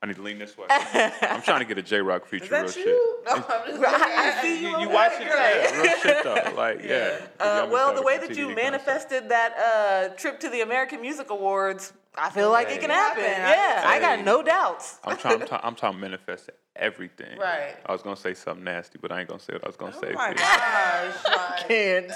[0.03, 0.65] I need to lean this way.
[0.69, 2.45] I'm trying to get a Jay Rock feature.
[2.45, 3.17] Is that real you?
[3.27, 4.61] No, I'm just I, I see shit.
[4.63, 4.69] you.
[4.69, 5.27] You, you over watching?
[5.27, 6.53] Yeah, real shit though.
[6.57, 7.19] Like yeah.
[7.39, 11.29] Uh, well, the way that you TDE manifested that uh, trip to the American Music
[11.29, 13.23] Awards, I feel like it can happen.
[13.23, 13.83] Happen.
[13.83, 14.97] Yeah, I got no doubts.
[15.03, 15.41] I'm trying.
[15.41, 15.61] I'm trying.
[15.63, 17.37] I'm trying to manifest everything.
[17.37, 17.75] Right.
[17.85, 19.93] I was gonna say something nasty, but I ain't gonna say what I was gonna
[19.93, 20.07] say.
[20.09, 20.37] Oh my bitch.
[20.37, 21.61] gosh.
[21.61, 22.11] like- And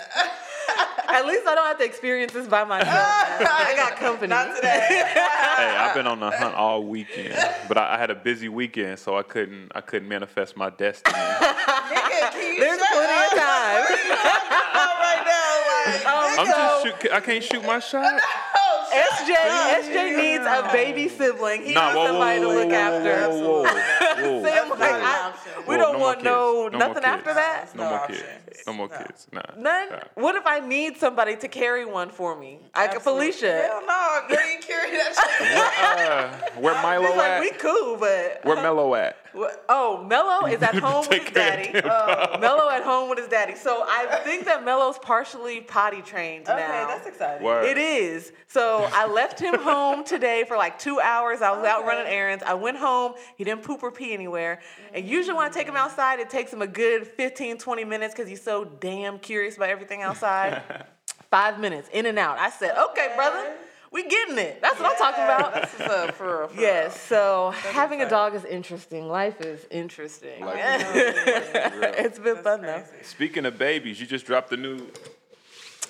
[1.09, 2.89] at least I don't have to experience this by myself.
[2.95, 4.27] I got company.
[4.27, 5.11] Not today.
[5.55, 7.33] Hey, I've been on the hunt all weekend,
[7.69, 9.71] but I, I had a busy weekend, so I couldn't.
[9.73, 11.15] I couldn't manifest my destiny.
[11.15, 13.85] Nigga, There's shut plenty of time.
[14.99, 16.51] Right now, like, Um, I'm so,
[16.83, 17.11] just shoot.
[17.13, 18.21] I can't shoot my shot.
[18.95, 19.83] Shut SJ, up.
[19.85, 21.63] SJ needs a baby sibling.
[21.63, 23.29] He Nah, needs whoa, whoa, somebody whoa, to look after.
[23.29, 25.33] whoa, whoa, whoa, whoa, Sam, like, I-
[25.67, 26.67] we don't no want no.
[26.71, 27.75] No nothing after that.
[27.75, 28.23] No, No more kids.
[28.67, 29.27] No more kids.
[29.31, 29.41] Nah.
[29.57, 29.89] None.
[29.89, 29.99] Nah.
[30.15, 32.59] What if I need somebody to carry one for me?
[32.73, 33.31] I can Absolutely.
[33.31, 33.61] Phylicia.
[33.67, 36.55] Hell no, girl, you carry that shit.
[36.55, 37.41] Uh, where Milo She's like, at?
[37.41, 39.17] we cool, but Where Mello at?
[39.35, 41.77] What- Oh, Mello is at home with his daddy.
[41.77, 41.85] of.
[41.85, 43.55] Oh, uh, Mello at home with his daddy.
[43.55, 46.83] So I think that Mello's partially potty trained Okay, now.
[46.83, 47.43] Okay, that's exciting.
[47.43, 47.65] Word.
[47.65, 48.31] It is.
[48.47, 51.41] So I left him home today for like two hours.
[51.41, 52.43] I was out running errands.
[52.45, 53.13] I went home.
[53.37, 54.61] He didn't poop or pee anywhere.
[54.93, 58.13] And usually when I take him outside, it takes him a good 15, 20 minutes
[58.13, 60.61] because he's so damn curious about everything outside.
[61.31, 62.37] Five minutes, in and out.
[62.39, 63.53] I said, okay, brother.
[63.95, 64.59] We getting it.
[64.61, 65.53] That's what I'm talking about.
[65.53, 66.47] This is a for real.
[66.49, 66.99] For Yes.
[66.99, 69.07] So having a dog is interesting.
[69.07, 70.43] Life is interesting.
[70.43, 72.83] Life it's been fun though.
[73.03, 74.85] Speaking of babies, you just dropped the new.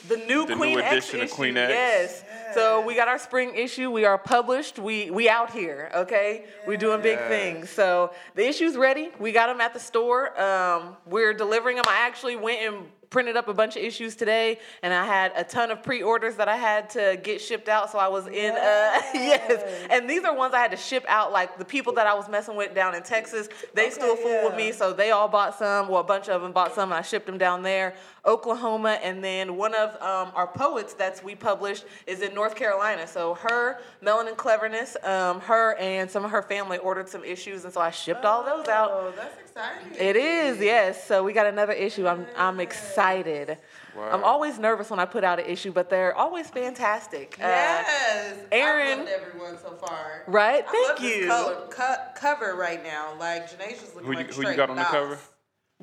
[0.08, 1.34] The new The new Queen X edition of issue.
[1.36, 1.72] Queen X.
[1.72, 2.24] Yes.
[2.54, 3.90] So we got our spring issue.
[3.90, 4.78] We are published.
[4.78, 5.90] We we out here.
[5.96, 6.46] Okay.
[6.68, 7.28] We're doing big Yes.
[7.28, 7.70] things.
[7.72, 9.10] So the issue's ready.
[9.20, 10.40] We got them at the store.
[10.40, 11.86] Um, we're delivering them.
[11.88, 15.44] I actually went and printed up a bunch of issues today, and I had a
[15.44, 17.92] ton of pre-orders that I had to get shipped out.
[17.92, 18.52] So I was in.
[18.52, 18.58] Uh,
[19.14, 19.88] yes.
[19.90, 21.32] And these are ones I had to ship out.
[21.32, 24.56] Like the people that I was messing with down in Texas, they still fool with
[24.56, 24.72] me.
[24.72, 25.88] So they all bought some.
[25.88, 27.96] Well, a bunch of them bought some, and I shipped them down there.
[28.26, 33.08] Oklahoma, and then one of um, our poets that's we published is in North Carolina.
[33.08, 37.74] So her, Melanin Cleverness, um, her and some of her family ordered some issues, and
[37.74, 38.90] so I shipped all those out.
[38.92, 39.92] Oh, that's exciting.
[40.00, 41.06] It is, yes.
[41.06, 42.08] So we got another issue.
[42.08, 43.58] I'm I'm excited.
[43.98, 47.38] I'm always nervous when I put out an issue, but they're always fantastic.
[47.40, 50.24] Uh, Yes, Aaron- I've loved everyone so far.
[50.28, 50.66] Right?
[50.68, 51.28] I Thank love this you.
[51.28, 53.14] color, co- cover right now.
[53.18, 54.92] Like Janae's looking Who you- like who you straight got on the Nas.
[54.92, 55.18] cover?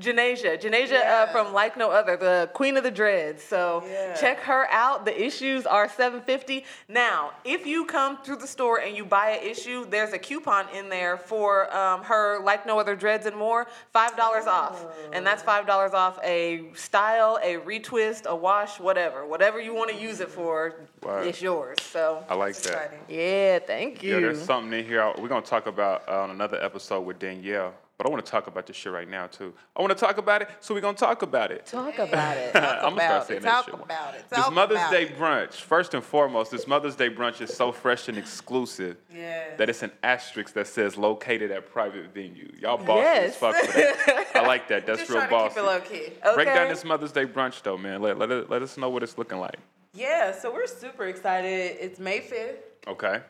[0.00, 3.42] Janasia, Janasia uh, from Like No Other, the Queen of the Dreads.
[3.42, 4.14] So Yeah.
[4.14, 5.04] check her out.
[5.04, 6.64] The issues are 750.
[6.88, 10.66] Now, if you come through the store and you buy an issue, there's a coupon
[10.74, 14.82] in there for um, her Like No Other Dreads and more, five dollars off,
[15.12, 19.90] and that's five dollars off a style, a retwist, a wash, whatever, whatever you want
[19.90, 21.18] to use it for, Wow.
[21.18, 21.76] it's yours.
[21.82, 22.66] So I like that.
[22.72, 22.98] exciting.
[23.08, 24.20] yeah, thank Yeah, you.
[24.22, 25.12] there's something in here.
[25.18, 27.74] We're gonna talk about uh, on another episode with Danielle.
[28.02, 29.54] But I want to talk about this shit right now too.
[29.76, 31.66] I want to talk about it, so we're gonna talk about it.
[31.66, 32.50] Talk about it.
[32.56, 33.42] I'm gonna start about saying it.
[33.44, 33.74] that Talk shit.
[33.74, 34.24] about it.
[34.28, 35.16] This Mother's about Day it.
[35.16, 39.56] brunch, first and foremost, this Mother's Day brunch is so fresh and exclusive Yes.
[39.56, 42.50] that it's an asterisk that says located at private venue.
[42.60, 43.28] Y'all bossy Yes.
[43.30, 44.26] as fuck for that.
[44.34, 44.84] I like that.
[44.86, 45.54] That's Just real to bossy.
[45.54, 46.12] keep it low key.
[46.34, 46.54] Break Okay.
[46.56, 48.02] down this Mother's Day brunch though, man.
[48.02, 49.60] Let, let, let us know what it's looking like.
[49.94, 51.76] Yeah, so we're super excited.
[51.78, 52.56] It's May 5th.
[52.88, 53.20] Okay.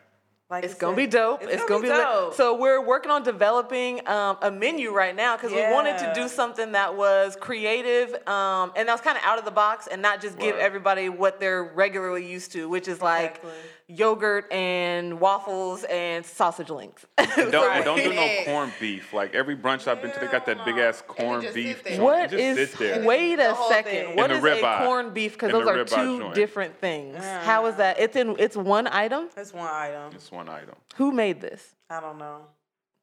[0.53, 0.97] Like It's gonna said.
[0.97, 1.41] be dope.
[1.41, 1.97] It's, gonna, be, lit.
[1.97, 2.35] dope.
[2.35, 6.27] So we're working on developing um, a menu right now because we wanted to do
[6.27, 9.99] something that was creative um, and that was kind of out of the box and
[9.99, 10.61] not just give Word.
[10.61, 13.51] everybody what they're regularly used to, which is like Exactly.
[13.87, 17.03] yogurt and waffles and sausage links.
[17.35, 18.45] And don't, and don't do no Yeah.
[18.45, 19.11] corned beef.
[19.11, 21.77] Like every brunch I've been to, they got that big ass corned beef.
[21.77, 21.93] sit there.
[21.97, 22.03] joint.
[22.03, 23.03] What just sit there.
[23.03, 23.91] Wait a second.
[23.91, 24.15] thing.
[24.15, 24.85] What And is the a ribeye.
[24.85, 25.33] corned beef?
[25.33, 26.35] Because those are two joint.
[26.35, 27.17] different things.
[27.23, 27.99] How is that?
[27.99, 28.35] It's in.
[28.37, 29.29] It's one item.
[29.35, 30.11] It's one item.
[30.13, 30.75] It's one item.
[30.95, 31.75] Who made this?
[31.89, 32.41] I don't know.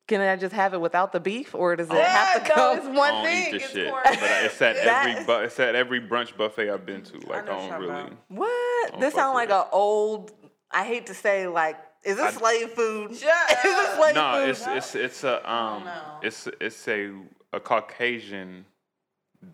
[0.09, 2.55] Can I just have it without the beef, or does it Yeah, have to no,
[2.57, 2.79] come?
[2.79, 3.47] it's I one don't thing.
[3.47, 4.23] eat this It's shit, corned but beef.
[4.45, 7.19] it's at That- every bu- it's at every brunch buffet I've been to.
[7.29, 7.93] Like I, know what don't really.
[8.03, 8.91] talking What?
[8.91, 10.33] Don't This fuck sounds like an old.
[10.73, 13.17] I hate to say like, is this I- slave food?
[13.17, 14.49] Shut is this slave No, food?
[14.51, 15.89] it's it's it's a um
[16.23, 17.13] it's it's a
[17.53, 18.67] a Caucasian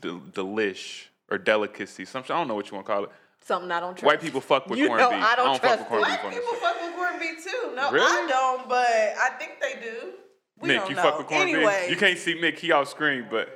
[0.01, 2.07] del- delish or delicacy.
[2.07, 3.11] Some I don't know what you want to call it.
[3.47, 4.05] Something I don't trust.
[4.05, 5.23] White people fuck with You corned know beef.
[5.23, 6.09] I don't fuck trust with corned it.
[6.11, 7.73] beef Black people fuck with corned beef too.
[7.75, 8.07] No, Really?
[8.07, 10.13] I don't, but I think they do.
[10.61, 11.03] We Mick, don't you know.
[11.03, 11.91] fuck with corned anyway, beef.
[11.91, 12.59] You can't see Mick.
[12.59, 13.49] He off screen, but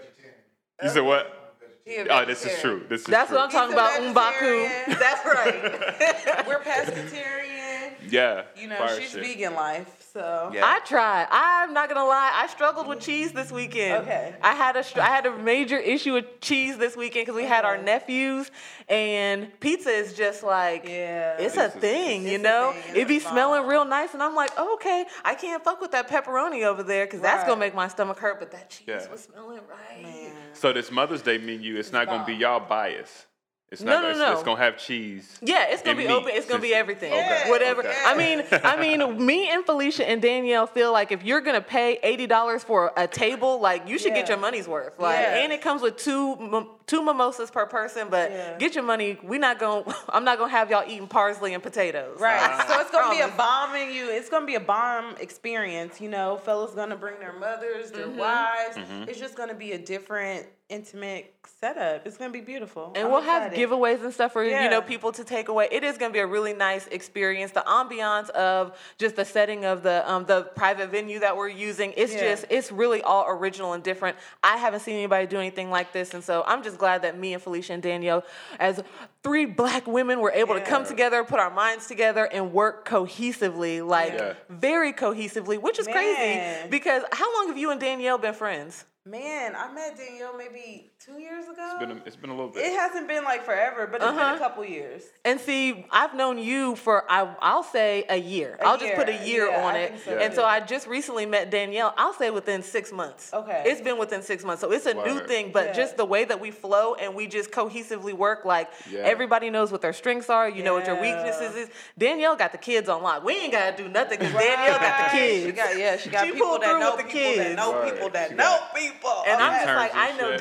[0.82, 1.36] you said what?
[1.84, 2.84] he a Oh, this is true.
[2.88, 3.38] This is That's true.
[3.38, 4.00] what I'm talking about.
[4.00, 4.68] Umbaku.
[4.68, 4.98] vegetarian.
[4.98, 6.46] That's right.
[6.46, 7.92] We're pescatarian.
[8.10, 8.42] Yeah.
[8.56, 9.22] You know, fire she's shit.
[9.24, 10.64] vegan life, so Yeah.
[10.66, 11.28] I tried.
[11.30, 12.30] I'm not gonna lie.
[12.34, 14.02] I struggled with cheese this weekend.
[14.04, 14.34] Okay.
[14.42, 17.44] I had a str- I had a major issue with cheese this weekend because we
[17.46, 18.50] had our nephews,
[18.88, 21.36] and pizza is just like Yeah.
[21.38, 22.72] it's a It's a- thing, you it's a know.
[22.72, 22.96] thing.
[22.96, 25.92] It be It's smelling real nice, and I'm like, oh, okay, I can't fuck with
[25.92, 28.38] that pepperoni over there because that's gonna make my stomach hurt.
[28.40, 29.08] But that cheese Yeah.
[29.10, 30.32] was smelling right.
[30.52, 33.26] So this Mother's Day menu, it's not gonna be y'all bias.
[33.70, 34.02] It's No, not.
[34.02, 34.32] no, it's, no.
[34.32, 35.38] it's gonna have cheese.
[35.42, 36.12] Yeah, it's gonna be meat.
[36.12, 36.30] open.
[36.34, 37.12] It's gonna be Since- everything.
[37.12, 37.82] Okay, Whatever.
[37.82, 37.94] okay.
[38.04, 42.00] I mean, I mean, me and Phylicia and Danielle feel like if you're gonna pay
[42.02, 44.98] eighty dollars for a table, like you should get your money's worth.
[44.98, 45.36] Like, Yeah.
[45.44, 48.08] and it comes with two mim- two mimosas per person.
[48.10, 48.58] But Yeah.
[48.58, 49.18] get your money.
[49.22, 49.84] We not gonna.
[50.08, 52.18] I'm not gonna have y'all eating parsley and potatoes.
[52.20, 52.64] Right.
[52.68, 53.36] so it's gonna be a Promise.
[53.36, 54.10] bomb in you.
[54.10, 56.00] It's gonna be a bomb experience.
[56.00, 58.18] You know, fellas gonna bring their mothers, their Mm-hmm.
[58.18, 58.76] wives.
[58.76, 59.08] Mm-hmm.
[59.08, 62.06] It's just gonna be a different, intimate setup.
[62.06, 62.92] It's gonna be beautiful.
[62.94, 65.68] And I'm we'll have giveaways and stuff for you know people to take away.
[65.70, 67.52] It is going to be a really nice experience.
[67.52, 71.92] The ambiance of just the setting of the um, the private venue that we're using.
[71.96, 72.20] It's Yeah.
[72.30, 74.16] just it's really all original and different.
[74.42, 77.34] I haven't seen anybody do anything like this, and so I'm just glad that me
[77.34, 78.24] and Phylicia and Danielle,
[78.58, 78.82] as
[79.22, 83.86] three black women, were able to come together, put our minds together, and work cohesively,
[83.86, 84.34] like Yeah.
[84.48, 88.84] very cohesively, which is crazy because how long have you and Danielle been friends?
[89.06, 91.66] Man, I met Danielle maybe two years ago.
[91.70, 92.62] It's been a, it's been a little bit.
[92.66, 94.34] it hasn't been like forever, but it's been Uh-huh.
[94.36, 95.02] a couple years.
[95.24, 98.58] And see, I've known you for I, I'll say a year.
[98.60, 99.88] A I'll just put a year, year yeah, on I it.
[99.92, 100.36] think so, and too.
[100.36, 101.94] so I just recently met Danielle.
[101.96, 103.32] I'll say within six months.
[103.32, 103.62] Okay.
[103.64, 105.52] It's been within six months, so it's a new thing.
[105.52, 105.72] But Yeah.
[105.72, 109.00] just the way that we flow and we just cohesively work, like Yeah.
[109.00, 110.50] everybody knows what their strengths are.
[110.50, 111.68] You know what your weaknesses is.
[111.96, 113.24] Danielle got the kids on lock.
[113.24, 115.46] We ain't gotta do nothing because Danielle got the kids.
[115.46, 117.44] She got yeah, she got She people pulled that through know with the people that
[117.46, 117.56] kids.
[117.56, 117.92] know Right.
[117.94, 119.22] people that She know got- people.
[119.26, 120.40] and I'm just like, I know shit.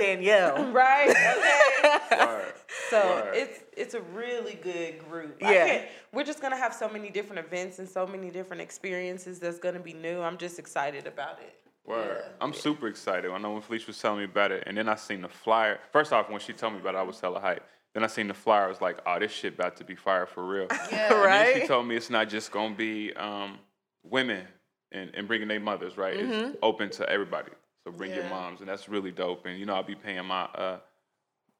[0.55, 0.71] Danielle.
[0.73, 1.09] right.
[1.09, 2.25] Okay.
[2.25, 2.53] Word.
[2.89, 3.35] So Word.
[3.35, 5.37] it's it's a really good group.
[5.41, 5.85] Yeah.
[6.11, 9.79] we're just gonna have so many different events and so many different experiences that's gonna
[9.79, 10.21] be new.
[10.21, 11.55] I'm just excited about it.
[11.85, 12.17] Word.
[12.19, 12.31] Yeah.
[12.41, 13.31] I'm super excited.
[13.31, 15.79] I know when Phylicia was telling me about it, and then I seen the flyer.
[15.91, 17.63] First off, when she told me about it, I was hella hype.
[17.93, 18.65] Then I seen the flyer.
[18.65, 20.67] I was like, oh, this shit about to be fire for real.
[20.91, 21.13] Yeah.
[21.13, 23.57] And then she told me it's not just gonna be um,
[24.03, 24.45] women
[24.91, 26.17] and, and bringing their mothers, right?
[26.17, 26.49] Mm-hmm.
[26.49, 27.51] It's open to everybody.
[27.85, 29.45] So bring your moms, and that's really dope.
[29.45, 30.79] And you know, I'll be paying my uh,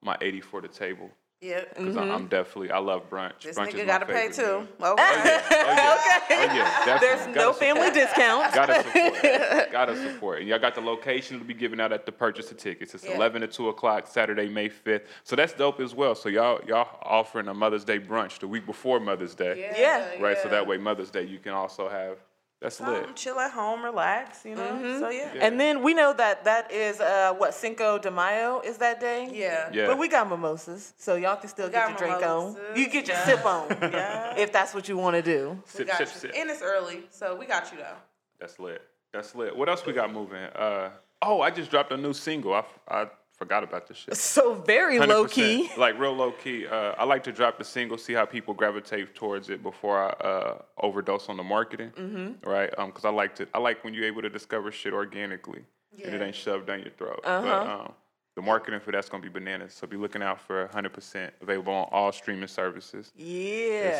[0.01, 1.09] my eighty for the table
[1.41, 1.77] Yep.
[1.77, 3.29] because I'm definitely I love brunch.
[3.39, 3.47] Mm-hmm.
[3.47, 4.43] This brunch is nigga my gotta pay too.
[4.43, 4.67] Okay.
[4.81, 6.85] Oh yeah, oh yeah, oh yeah.
[6.85, 7.07] Definitely.
[7.07, 7.57] There's Gotta no support.
[7.59, 8.53] family discount.
[8.53, 9.71] Gotta support.
[9.71, 10.39] Gotta support.
[10.39, 12.93] And y'all got the location to be giving out at the purchase of tickets.
[12.93, 13.15] It's Yeah.
[13.15, 15.05] 11 to 2 o'clock, Saturday, May 5th.
[15.23, 16.13] So that's dope as well.
[16.13, 19.71] So y'all y'all offering a Mother's Day brunch the week before Mother's Day.
[19.77, 20.21] Yeah.
[20.21, 20.37] Right?
[20.43, 22.17] So that way Mother's Day you can also have
[22.61, 23.05] that's lit.
[23.05, 24.63] Um, chill at home, relax, you know.
[24.67, 24.99] Mm-hmm.
[24.99, 25.31] So yeah.
[25.33, 25.45] Yeah.
[25.45, 29.29] And then we know that that is uh, what Cinco de Mayo is that day.
[29.31, 29.69] Yeah.
[29.71, 29.87] Yeah.
[29.87, 32.57] But we got mimosas, so y'all can still We get got your drink on.
[32.75, 33.25] You get your yeah.
[33.25, 34.35] sip on, Yeah.
[34.37, 35.51] if that's what you want to do.
[35.51, 36.19] We Sip, got sip, you.
[36.19, 36.31] sip.
[36.35, 37.95] And it's early, so we got you though.
[38.39, 38.81] That's lit.
[39.13, 39.55] That's lit.
[39.55, 40.43] What else we got moving?
[40.55, 40.89] Uh,
[41.21, 42.53] oh, I just dropped a new single.
[42.53, 43.07] I, f- I
[43.39, 44.15] forgot about this shit.
[44.17, 45.31] So very low 100%.
[45.31, 45.69] key.
[45.77, 46.67] Like real low key.
[46.67, 50.09] Uh, I like to drop the single, see how people gravitate towards it before I
[50.27, 51.91] uh, overdose on the marketing.
[51.97, 52.47] Mm-hmm.
[52.47, 52.69] Right?
[52.77, 53.47] Um, because I like to.
[53.53, 55.63] I like when you're able to discover shit organically
[56.03, 57.21] and it ain't shoved down your throat.
[57.23, 57.41] Uh-huh.
[57.41, 57.93] But um,
[58.35, 59.73] the marketing for that's gonna be bananas.
[59.73, 63.11] So be looking out for 100% available on all streaming services.
[63.17, 63.25] It's,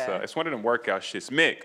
[0.08, 0.16] Yeah.
[0.16, 1.30] uh, it's one of them workout shits.
[1.30, 1.62] Mick,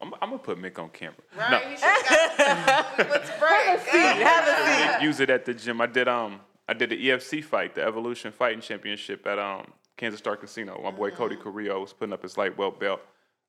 [0.00, 1.14] I'm, I'm gonna put Mick on camera.
[1.36, 1.50] Right?
[1.50, 2.08] No, You should
[2.56, 3.80] got What's break?
[4.22, 5.02] Have a seat.
[5.06, 5.80] Use it at the gym.
[5.80, 10.18] I did um I did the EFC fight, the Evolution Fighting Championship at um Kansas
[10.18, 10.80] Star Casino.
[10.82, 13.00] My boy Cody Carrillo was putting up his lightweight belt,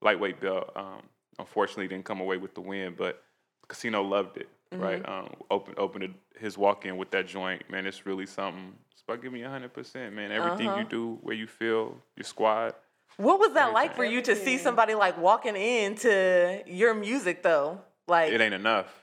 [0.01, 0.71] lightweight belt.
[0.75, 1.03] Um,
[1.37, 3.21] unfortunately, didn't come away with the win, but
[3.61, 4.49] the casino loved it.
[4.71, 5.07] Right?
[5.07, 7.69] Um, open opened his walk in with that joint.
[7.69, 8.73] Man, it's really something.
[8.91, 10.31] It's about giving you hundred percent, man.
[10.31, 12.73] Everything you do, where you feel, your squad.
[13.17, 17.81] What was that like for you to see somebody like walking into your music though?
[18.07, 18.98] Like It ain't enough.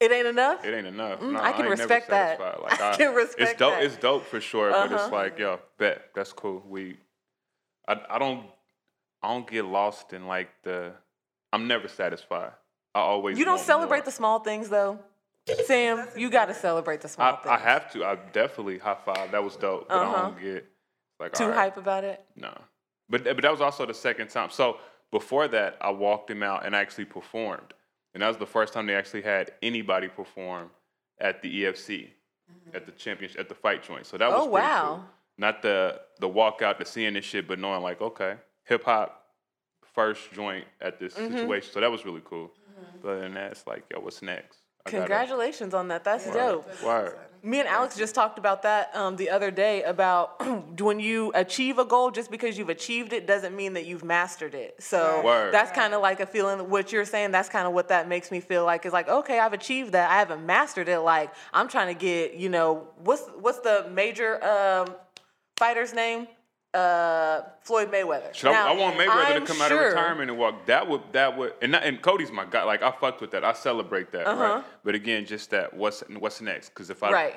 [0.00, 0.64] It ain't enough.
[0.64, 1.20] It ain't enough.
[1.20, 2.40] Mm, No, I can ain't never respect that.
[2.40, 3.74] Like, I can respect It's dope.
[3.74, 3.82] that.
[3.84, 4.70] It's dope for sure.
[4.70, 4.94] But Uh-huh.
[5.04, 6.62] it's like, yo, bet that's cool.
[6.66, 6.96] We,
[7.86, 8.46] I, I don't,
[9.22, 10.92] I don't get lost in like the.
[11.52, 12.52] I'm never satisfied.
[12.94, 13.38] I always.
[13.38, 14.04] You don't want celebrate more.
[14.06, 14.98] the small things though.
[15.64, 17.46] Sam, you got to celebrate the small I, things.
[17.48, 18.04] I have to.
[18.04, 19.32] I definitely high five.
[19.32, 19.88] That was dope.
[19.88, 20.20] But I Uh-huh.
[20.30, 20.66] don't get
[21.18, 22.24] like Too all right, hype about it.
[22.36, 22.52] No,
[23.08, 24.50] but but that was also the second time.
[24.50, 24.78] So
[25.10, 27.74] before that, I walked him out and actually performed,
[28.14, 30.70] and that was the first time they actually had anybody perform
[31.20, 32.08] at the EFC,
[32.74, 34.06] at the championship, at the fight joint.
[34.06, 34.80] So that was Oh, wow.
[34.96, 35.04] cool.
[35.38, 38.34] Not the the walkout to seeing this shit, but knowing like okay,
[38.64, 39.26] hip hop
[39.94, 41.32] first joint at this Mm-hmm.
[41.32, 41.70] situation.
[41.72, 42.52] So that was really cool.
[43.02, 44.58] But other than that, it's like yo, what's next?
[44.86, 46.04] I Congratulations on that.
[46.04, 46.66] That's dope.
[46.82, 47.16] Word.
[47.42, 50.44] Me and Alex just talked about that um, the other day about
[50.80, 54.54] when you achieve a goal, just because you've achieved it doesn't mean that you've mastered
[54.54, 54.74] it.
[54.78, 55.54] So Word.
[55.54, 56.68] that's kind of like a feeling.
[56.68, 58.84] What you're saying, that's kind of what that makes me feel like.
[58.84, 60.10] Is like, okay, I've achieved that.
[60.10, 61.00] I haven't mastered it.
[61.00, 64.94] Like I'm trying to get, you know, what's what's the major um,
[65.56, 66.26] fighter's name?
[66.72, 68.32] Uh, Floyd Mayweather.
[68.32, 70.66] Should I, I want Mayweather I'm to come out of retirement and walk.
[70.66, 72.62] That would that would and not, and Cody's my guy.
[72.62, 73.44] Like I fucked with that.
[73.44, 74.26] I celebrate that.
[74.28, 74.64] Uh Right.
[74.84, 75.74] But again, just that.
[75.74, 76.68] What's what's next?
[76.68, 77.14] Because if I Uh-huh.
[77.16, 77.36] Right.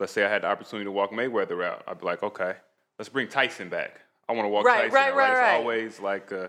[0.00, 2.54] let's say I had the opportunity to walk Mayweather out, I'd be like, okay,
[2.98, 4.00] let's bring Tyson back.
[4.28, 4.94] I want to walk Right, Tyson.
[4.94, 5.54] right, out, right, It's right.
[5.56, 6.48] always like, uh,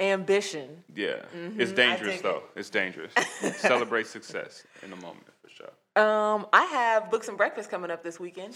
[0.00, 0.84] Ambition.
[0.94, 1.60] yeah, Mm-hmm.
[1.60, 2.44] it's dangerous though.
[2.56, 3.12] It's dangerous.
[3.56, 5.27] Celebrate success in the moment sure.
[5.98, 8.54] Um, I have books and breakfast coming up this weekend.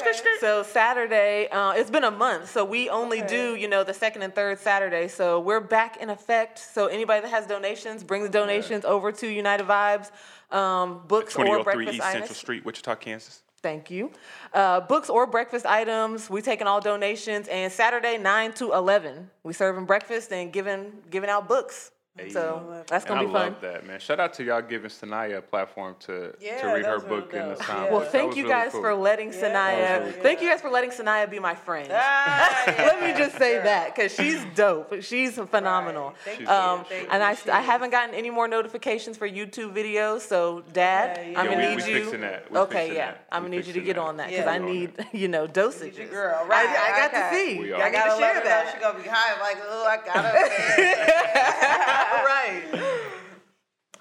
[0.00, 0.38] Okay.
[0.40, 4.22] So Saturday, uh, it's been a month, so we only do you know the second
[4.22, 5.08] and third Saturday.
[5.08, 6.58] So we're back in effect.
[6.58, 10.10] So anybody that has donations, bring the donations over to United Vybez.
[10.50, 12.12] Um, books or 2003 breakfast East.
[12.12, 13.42] Central Street, Wichita, Kansas.
[13.62, 14.12] Thank you.
[14.54, 16.30] Uh, books or breakfast items.
[16.30, 21.30] We taking all donations, and Saturday nine to eleven, we serving breakfast and giving giving
[21.30, 21.90] out books.
[22.30, 23.42] So that's gonna I be fun.
[23.42, 24.00] I love that, man.
[24.00, 27.20] Shout out to y'all giving Sanaya a platform to Yeah, to read her was real
[27.20, 27.62] book in the dope.
[27.64, 27.84] sound.
[27.84, 27.92] Yeah.
[27.92, 28.80] Well, thank was you really guys cool.
[28.80, 29.40] for letting Yeah.
[29.42, 29.76] Sanaya.
[29.86, 31.88] That was really Thank you guys for letting Sanaya be my friend.
[31.92, 33.64] Ah, Let me just say sure.
[33.64, 35.02] that because she's dope.
[35.02, 36.08] She's phenomenal.
[36.08, 36.16] Right.
[36.24, 36.54] Thank She's you.
[36.54, 37.52] Um, Thank and you.
[37.52, 40.20] I, I haven't gotten any more notifications for YouTube videos.
[40.22, 41.38] So, Dad, Yeah, yeah.
[41.40, 42.00] I'm gonna we- need we you.
[42.04, 42.50] fixing that.
[42.50, 43.26] We okay, fixing yeah, that.
[43.30, 44.02] I'm gonna need you to get that.
[44.02, 45.96] on that because I need, you know, dosage.
[46.10, 46.66] Girl, right?
[46.68, 47.28] I, got okay.
[47.28, 47.58] to see.
[47.60, 47.82] We I are.
[47.82, 49.40] I got gotta to let share her know she gonna be high.
[49.40, 52.02] Like, oh, I gotta.
[52.24, 52.64] right.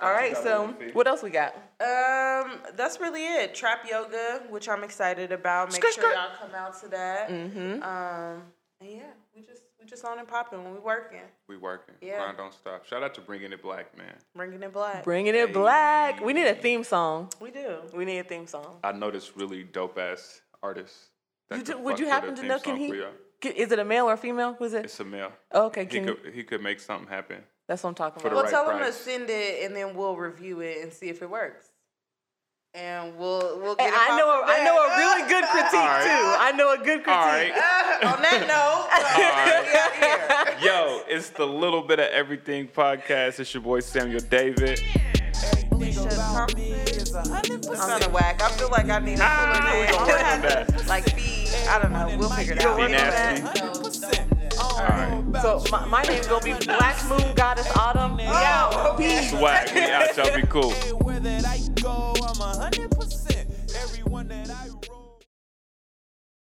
[0.02, 0.36] All right.
[0.38, 1.56] So, what else we got?
[1.82, 3.56] um, that's really it.
[3.56, 5.72] Trap yoga, which I'm excited about.
[5.72, 6.14] Make Skirt, sure skirt.
[6.16, 7.30] y'all come out to that.
[7.30, 7.84] Mm-hmm.
[7.84, 8.42] Um,
[8.82, 9.04] and yeah,
[9.36, 11.96] we just we just on and popping when we working, We working.
[12.02, 12.18] Yeah.
[12.18, 12.86] Grind don't stop.
[12.86, 14.14] Shout out to Bringing It Black, man.
[14.36, 15.04] bringing it black.
[15.04, 16.20] Bringing it black.
[16.22, 17.30] We need a theme song.
[17.40, 17.78] we do.
[17.94, 18.78] We need a theme song.
[18.84, 20.94] I know this really dope ass artist.
[21.54, 22.60] You do, would you happen to know?
[22.60, 22.88] Can he?
[22.90, 23.12] for y'all.
[23.40, 24.56] can- Is it a male or a female?
[24.58, 24.86] Who's it?
[24.86, 25.32] It's a male.
[25.52, 27.44] Oh, okay, He can you, could he could make something happen.
[27.68, 28.34] That's what I'm talking about.
[28.34, 31.22] Well, right tell them to send it, and then we'll review it and see if
[31.22, 31.68] it works.
[32.74, 33.94] And we'll we'll Hey, get.
[33.94, 36.04] it I know, a, I know a really good critique All right.
[36.04, 36.44] too.
[36.44, 37.08] I know a good critique.
[37.08, 37.54] All right.
[38.04, 38.90] On that note,
[40.46, 40.62] All right.
[40.62, 43.40] Yo, it's the Little Bit of Everything podcast.
[43.40, 44.82] It's your boy Samuel David.
[45.72, 48.06] Everything about me is a hundred percent.
[48.06, 48.42] of whack.
[48.42, 49.92] I feel like I need a Ah, fuller we name.
[49.94, 50.88] gonna work on that.
[50.88, 52.18] Like be, I don't know.
[52.18, 52.78] We'll figure it You'll out.
[52.80, 54.25] work on nasty.
[54.90, 55.42] Right.
[55.42, 58.18] So my, my name's gonna be Black Moon Goddess Autumn.
[58.18, 58.72] We out.
[58.74, 59.20] Oh, okay.
[59.20, 59.32] Peace.
[59.32, 59.72] Swag.
[59.74, 60.18] We out.
[60.18, 60.74] Y'all be cool.